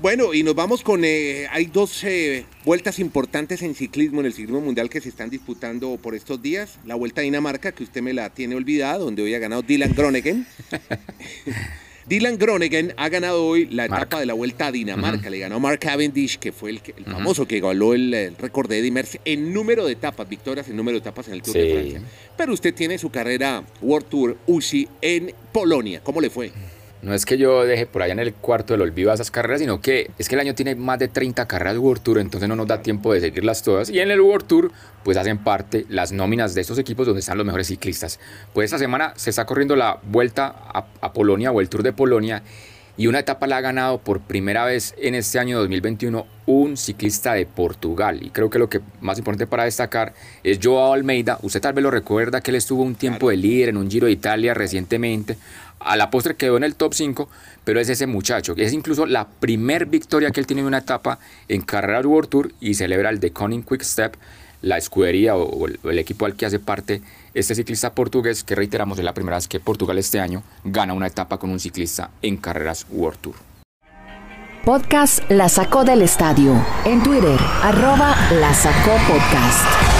Bueno, 0.00 0.32
y 0.32 0.42
nos 0.42 0.54
vamos 0.54 0.82
con. 0.82 1.04
Eh, 1.04 1.46
hay 1.50 1.66
dos 1.66 2.04
eh, 2.04 2.46
vueltas 2.64 2.98
importantes 2.98 3.60
en 3.60 3.74
ciclismo, 3.74 4.20
en 4.20 4.26
el 4.26 4.32
ciclismo 4.32 4.62
mundial 4.62 4.88
que 4.88 5.00
se 5.00 5.10
están 5.10 5.28
disputando 5.28 5.98
por 5.98 6.14
estos 6.14 6.40
días. 6.40 6.78
La 6.86 6.94
vuelta 6.94 7.20
a 7.20 7.24
Dinamarca, 7.24 7.72
que 7.72 7.84
usted 7.84 8.00
me 8.00 8.14
la 8.14 8.30
tiene 8.30 8.54
olvidada, 8.54 8.96
donde 8.96 9.22
hoy 9.22 9.34
ha 9.34 9.38
ganado 9.38 9.60
Dylan 9.60 9.92
Groningen. 9.94 10.46
Dylan 12.10 12.38
Groningen 12.38 12.92
ha 12.96 13.08
ganado 13.08 13.46
hoy 13.46 13.66
la 13.66 13.84
etapa 13.84 14.18
de 14.18 14.26
la 14.26 14.34
Vuelta 14.34 14.66
a 14.66 14.72
Dinamarca. 14.72 15.30
Le 15.30 15.38
ganó 15.38 15.60
Mark 15.60 15.78
Cavendish, 15.78 16.40
que 16.40 16.50
fue 16.50 16.70
el, 16.70 16.80
famoso 17.04 17.46
que 17.46 17.60
ganó 17.60 17.94
el, 17.94 18.34
récord 18.36 18.68
de 18.68 18.80
Eddie 18.80 18.90
Merckx 18.90 19.20
en 19.24 19.54
número 19.54 19.86
de 19.86 19.92
etapas, 19.92 20.28
victorias 20.28 20.68
en 20.68 20.74
número 20.74 20.96
de 20.96 21.02
etapas 21.02 21.28
en 21.28 21.34
el 21.34 21.42
Tour 21.42 21.54
de 21.54 21.72
Francia. 21.72 22.02
Pero 22.36 22.52
usted 22.52 22.74
tiene 22.74 22.98
su 22.98 23.10
carrera 23.10 23.62
World 23.80 24.08
Tour 24.08 24.38
UCI 24.48 24.88
en 25.00 25.32
Polonia. 25.52 26.00
¿Cómo 26.02 26.20
le 26.20 26.30
fue? 26.30 26.50
No 27.02 27.14
es 27.14 27.24
que 27.24 27.38
yo 27.38 27.64
deje 27.64 27.86
por 27.86 28.02
allá 28.02 28.12
en 28.12 28.18
el 28.18 28.34
cuarto 28.34 28.74
del 28.74 28.82
olvido 28.82 29.10
a 29.10 29.14
esas 29.14 29.30
carreras, 29.30 29.60
sino 29.60 29.80
que 29.80 30.10
es 30.18 30.28
que 30.28 30.34
el 30.34 30.40
año 30.40 30.54
tiene 30.54 30.74
más 30.74 30.98
de 30.98 31.08
30 31.08 31.46
carreras 31.46 31.78
World 31.78 32.02
Tour, 32.02 32.18
entonces 32.18 32.46
no 32.48 32.56
nos 32.56 32.66
da 32.66 32.82
tiempo 32.82 33.12
de 33.14 33.20
seguirlas 33.20 33.62
todas. 33.62 33.88
Y 33.88 34.00
en 34.00 34.10
el 34.10 34.20
World 34.20 34.46
Tour, 34.46 34.70
pues 35.02 35.16
hacen 35.16 35.38
parte 35.38 35.86
las 35.88 36.12
nóminas 36.12 36.54
de 36.54 36.60
estos 36.60 36.78
equipos 36.78 37.06
donde 37.06 37.20
están 37.20 37.38
los 37.38 37.46
mejores 37.46 37.68
ciclistas. 37.68 38.20
Pues 38.52 38.66
esta 38.66 38.78
semana 38.78 39.14
se 39.16 39.30
está 39.30 39.46
corriendo 39.46 39.76
la 39.76 39.98
vuelta 40.02 40.54
a, 40.72 41.12
Polonia 41.12 41.50
o 41.50 41.60
el 41.60 41.68
Tour 41.68 41.82
de 41.82 41.92
Polonia 41.92 42.42
y 42.96 43.06
una 43.06 43.20
etapa 43.20 43.46
la 43.46 43.56
ha 43.56 43.60
ganado 43.62 43.98
por 43.98 44.20
primera 44.20 44.64
vez 44.66 44.94
en 44.98 45.14
este 45.14 45.38
año 45.38 45.58
2021 45.58 46.26
un 46.44 46.76
ciclista 46.76 47.32
de 47.32 47.46
Portugal. 47.46 48.22
Y 48.22 48.30
creo 48.30 48.50
que 48.50 48.58
lo 48.58 48.68
que 48.68 48.80
más 49.00 49.16
importante 49.18 49.46
para 49.46 49.64
destacar 49.64 50.12
es 50.44 50.58
Joao 50.62 50.92
Almeida. 50.92 51.38
Usted 51.42 51.62
tal 51.62 51.72
vez 51.72 51.82
lo 51.82 51.90
recuerda 51.90 52.42
que 52.42 52.50
él 52.50 52.56
estuvo 52.56 52.82
un 52.82 52.94
tiempo 52.94 53.30
de 53.30 53.38
líder 53.38 53.70
en 53.70 53.78
un 53.78 53.90
Giro 53.90 54.06
de 54.06 54.12
Italia 54.12 54.52
recientemente. 54.52 55.38
A 55.80 55.96
la 55.96 56.10
postre 56.10 56.36
quedó 56.36 56.58
en 56.58 56.64
el 56.64 56.74
top 56.74 56.92
5, 56.92 57.28
pero 57.64 57.80
es 57.80 57.88
ese 57.88 58.06
muchacho, 58.06 58.54
es 58.56 58.72
incluso 58.74 59.06
la 59.06 59.26
primer 59.26 59.86
victoria 59.86 60.30
que 60.30 60.40
él 60.40 60.46
tiene 60.46 60.60
en 60.60 60.66
una 60.66 60.78
etapa 60.78 61.18
en 61.48 61.62
carrera 61.62 62.00
World 62.00 62.28
Tour 62.28 62.52
y 62.60 62.74
celebra 62.74 63.08
el 63.08 63.18
The 63.18 63.32
Conning 63.32 63.62
Quick 63.62 63.82
Step, 63.82 64.16
la 64.60 64.76
escudería 64.76 65.36
o, 65.36 65.66
el, 65.66 65.98
equipo 65.98 66.26
al 66.26 66.36
que 66.36 66.44
hace 66.44 66.58
parte 66.58 67.00
este 67.32 67.54
ciclista 67.54 67.94
portugués, 67.94 68.44
que 68.44 68.54
reiteramos 68.54 68.98
es 68.98 69.04
la 69.04 69.14
primera 69.14 69.38
vez 69.38 69.48
que 69.48 69.58
Portugal 69.58 69.96
este 69.96 70.20
año 70.20 70.42
gana 70.64 70.92
una 70.92 71.06
etapa 71.06 71.38
con 71.38 71.48
un 71.48 71.58
ciclista 71.58 72.10
en 72.20 72.36
carreras 72.36 72.86
World 72.90 73.18
Tour. 73.20 73.34
Podcast 74.64 75.20
La 75.30 75.48
Sacó 75.48 75.84
del 75.84 76.02
Estadio. 76.02 76.54
En 76.84 77.02
Twitter, 77.02 77.40
arroba 77.62 78.14
La 78.32 78.52
Sacó 78.52 78.92
Podcast. 79.08 79.99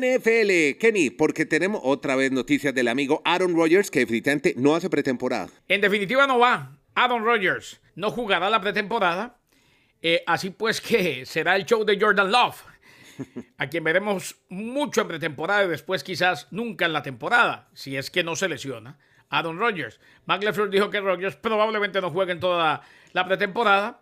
NFL, 0.00 0.78
Kenny, 0.78 1.10
porque 1.10 1.46
tenemos 1.46 1.80
otra 1.84 2.16
vez 2.16 2.32
noticias 2.32 2.74
del 2.74 2.88
amigo 2.88 3.22
Aaron 3.24 3.54
Rodgers 3.54 3.90
que 3.90 4.00
definitivamente 4.00 4.54
no 4.56 4.74
hace 4.74 4.90
pretemporada. 4.90 5.48
En 5.68 5.80
definitiva 5.80 6.26
no 6.26 6.38
va. 6.38 6.78
Aaron 6.94 7.24
Rodgers 7.24 7.80
no 7.94 8.10
jugará 8.10 8.50
la 8.50 8.60
pretemporada. 8.60 9.38
Eh, 10.02 10.22
así 10.26 10.50
pues 10.50 10.80
que 10.80 11.24
será 11.26 11.56
el 11.56 11.64
show 11.64 11.84
de 11.84 11.98
Jordan 12.00 12.30
Love, 12.30 12.62
a 13.58 13.66
quien 13.68 13.84
veremos 13.84 14.36
mucho 14.48 15.00
en 15.00 15.08
pretemporada 15.08 15.64
y 15.64 15.68
después 15.68 16.04
quizás 16.04 16.48
nunca 16.50 16.86
en 16.86 16.92
la 16.92 17.02
temporada, 17.02 17.68
si 17.74 17.96
es 17.96 18.10
que 18.10 18.22
no 18.22 18.36
se 18.36 18.48
lesiona. 18.48 18.98
Aaron 19.28 19.58
Rodgers. 19.58 20.00
McLaughlin 20.26 20.70
dijo 20.70 20.90
que 20.90 21.00
Rodgers 21.00 21.36
probablemente 21.36 22.00
no 22.00 22.10
juegue 22.10 22.32
en 22.32 22.40
toda 22.40 22.82
la 23.12 23.26
pretemporada. 23.26 24.00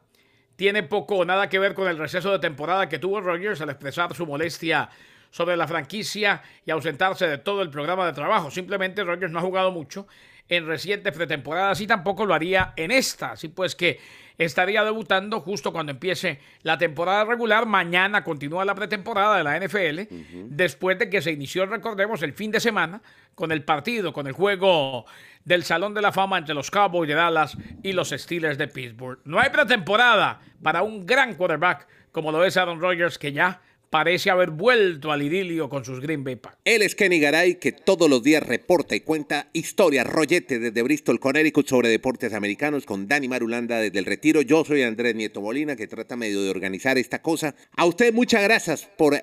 Tiene 0.56 0.82
poco 0.82 1.16
o 1.16 1.24
nada 1.24 1.48
que 1.48 1.58
ver 1.58 1.74
con 1.74 1.88
el 1.88 1.98
receso 1.98 2.30
de 2.30 2.38
temporada 2.38 2.88
que 2.88 2.98
tuvo 2.98 3.20
Rodgers 3.20 3.60
al 3.60 3.70
expresar 3.70 4.14
su 4.14 4.26
molestia 4.26 4.90
sobre 5.34 5.56
la 5.56 5.66
franquicia 5.66 6.42
y 6.64 6.70
ausentarse 6.70 7.26
de 7.26 7.38
todo 7.38 7.62
el 7.62 7.68
programa 7.68 8.06
de 8.06 8.12
trabajo. 8.12 8.52
Simplemente 8.52 9.02
Rodgers 9.02 9.32
no 9.32 9.40
ha 9.40 9.42
jugado 9.42 9.72
mucho 9.72 10.06
en 10.48 10.64
recientes 10.64 11.12
pretemporadas 11.12 11.80
y 11.80 11.88
tampoco 11.88 12.24
lo 12.24 12.34
haría 12.34 12.72
en 12.76 12.92
esta. 12.92 13.32
Así 13.32 13.48
pues 13.48 13.74
que 13.74 13.98
estaría 14.38 14.84
debutando 14.84 15.40
justo 15.40 15.72
cuando 15.72 15.90
empiece 15.90 16.38
la 16.62 16.78
temporada 16.78 17.24
regular. 17.24 17.66
Mañana 17.66 18.22
continúa 18.22 18.64
la 18.64 18.76
pretemporada 18.76 19.36
de 19.36 19.42
la 19.42 19.58
NFL, 19.58 20.14
después 20.50 21.00
de 21.00 21.10
que 21.10 21.20
se 21.20 21.32
inició, 21.32 21.66
recordemos, 21.66 22.22
el 22.22 22.32
fin 22.32 22.52
de 22.52 22.60
semana 22.60 23.02
con 23.34 23.50
el 23.50 23.64
partido, 23.64 24.12
con 24.12 24.28
el 24.28 24.34
juego 24.34 25.04
del 25.44 25.64
Salón 25.64 25.94
de 25.94 26.02
la 26.02 26.12
Fama 26.12 26.38
entre 26.38 26.54
los 26.54 26.70
Cowboys 26.70 27.08
de 27.08 27.14
Dallas 27.14 27.56
y 27.82 27.92
los 27.92 28.10
Steelers 28.10 28.56
de 28.56 28.68
Pittsburgh. 28.68 29.18
No 29.24 29.40
hay 29.40 29.50
pretemporada 29.50 30.38
para 30.62 30.82
un 30.82 31.04
gran 31.04 31.34
quarterback 31.34 31.88
como 32.14 32.30
lo 32.30 32.44
es 32.44 32.56
Aaron 32.56 32.80
Rodgers, 32.80 33.18
que 33.18 33.32
ya 33.32 33.60
parece 33.94 34.28
haber 34.28 34.50
vuelto 34.50 35.12
al 35.12 35.22
idilio 35.22 35.68
con 35.68 35.84
sus 35.84 36.00
Green 36.00 36.24
Bay 36.24 36.34
Packers. 36.34 36.60
Él 36.64 36.82
es 36.82 36.96
Kenny 36.96 37.20
Garay, 37.20 37.60
que 37.60 37.70
todos 37.70 38.10
los 38.10 38.24
días 38.24 38.42
reporta 38.42 38.96
y 38.96 39.00
cuenta 39.02 39.50
historias, 39.52 40.04
rollete 40.04 40.58
desde 40.58 40.82
Bristol, 40.82 41.20
Connecticut, 41.20 41.68
sobre 41.68 41.90
deportes 41.90 42.32
americanos 42.32 42.86
con 42.86 43.06
Dani 43.06 43.28
Marulanda 43.28 43.78
desde 43.78 44.00
el 44.00 44.04
retiro. 44.04 44.42
Yo 44.42 44.64
soy 44.64 44.82
Andrés 44.82 45.14
Nieto 45.14 45.40
Molina, 45.40 45.76
que 45.76 45.86
trata 45.86 46.16
medio 46.16 46.42
de 46.42 46.50
organizar 46.50 46.98
esta 46.98 47.22
cosa. 47.22 47.54
A 47.76 47.84
usted 47.84 48.12
muchas 48.12 48.42
gracias 48.42 48.84
por 48.96 49.14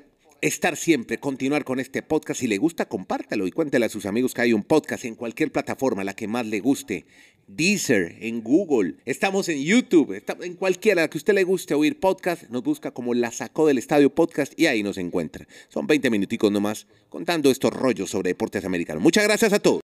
estar 0.41 0.75
siempre, 0.75 1.19
continuar 1.19 1.63
con 1.63 1.79
este 1.79 2.01
podcast. 2.01 2.39
Si 2.39 2.47
le 2.47 2.57
gusta, 2.57 2.87
compártalo 2.87 3.47
y 3.47 3.51
cuéntele 3.51 3.85
a 3.85 3.89
sus 3.89 4.05
amigos 4.05 4.33
que 4.33 4.41
hay 4.41 4.53
un 4.53 4.63
podcast 4.63 5.05
en 5.05 5.15
cualquier 5.15 5.51
plataforma, 5.51 6.03
la 6.03 6.15
que 6.15 6.27
más 6.27 6.47
le 6.47 6.59
guste. 6.59 7.05
Deezer, 7.47 8.15
en 8.21 8.41
Google, 8.43 8.95
estamos 9.05 9.49
en 9.49 9.61
YouTube, 9.61 10.23
en 10.41 10.53
cualquiera 10.55 11.09
que 11.09 11.17
usted 11.17 11.33
le 11.33 11.43
guste 11.43 11.73
oír 11.73 11.99
podcast, 11.99 12.43
nos 12.49 12.63
busca 12.63 12.91
como 12.91 13.13
La 13.13 13.31
Sacó 13.31 13.67
del 13.67 13.77
Estadio 13.77 14.13
Podcast 14.13 14.57
y 14.57 14.67
ahí 14.67 14.83
nos 14.83 14.97
encuentra. 14.97 15.47
Son 15.67 15.85
20 15.85 16.09
minuticos 16.09 16.51
nomás 16.51 16.87
contando 17.09 17.51
estos 17.51 17.73
rollos 17.73 18.09
sobre 18.09 18.29
deportes 18.29 18.63
americanos. 18.63 19.03
Muchas 19.03 19.25
gracias 19.25 19.51
a 19.53 19.59
todos. 19.59 19.81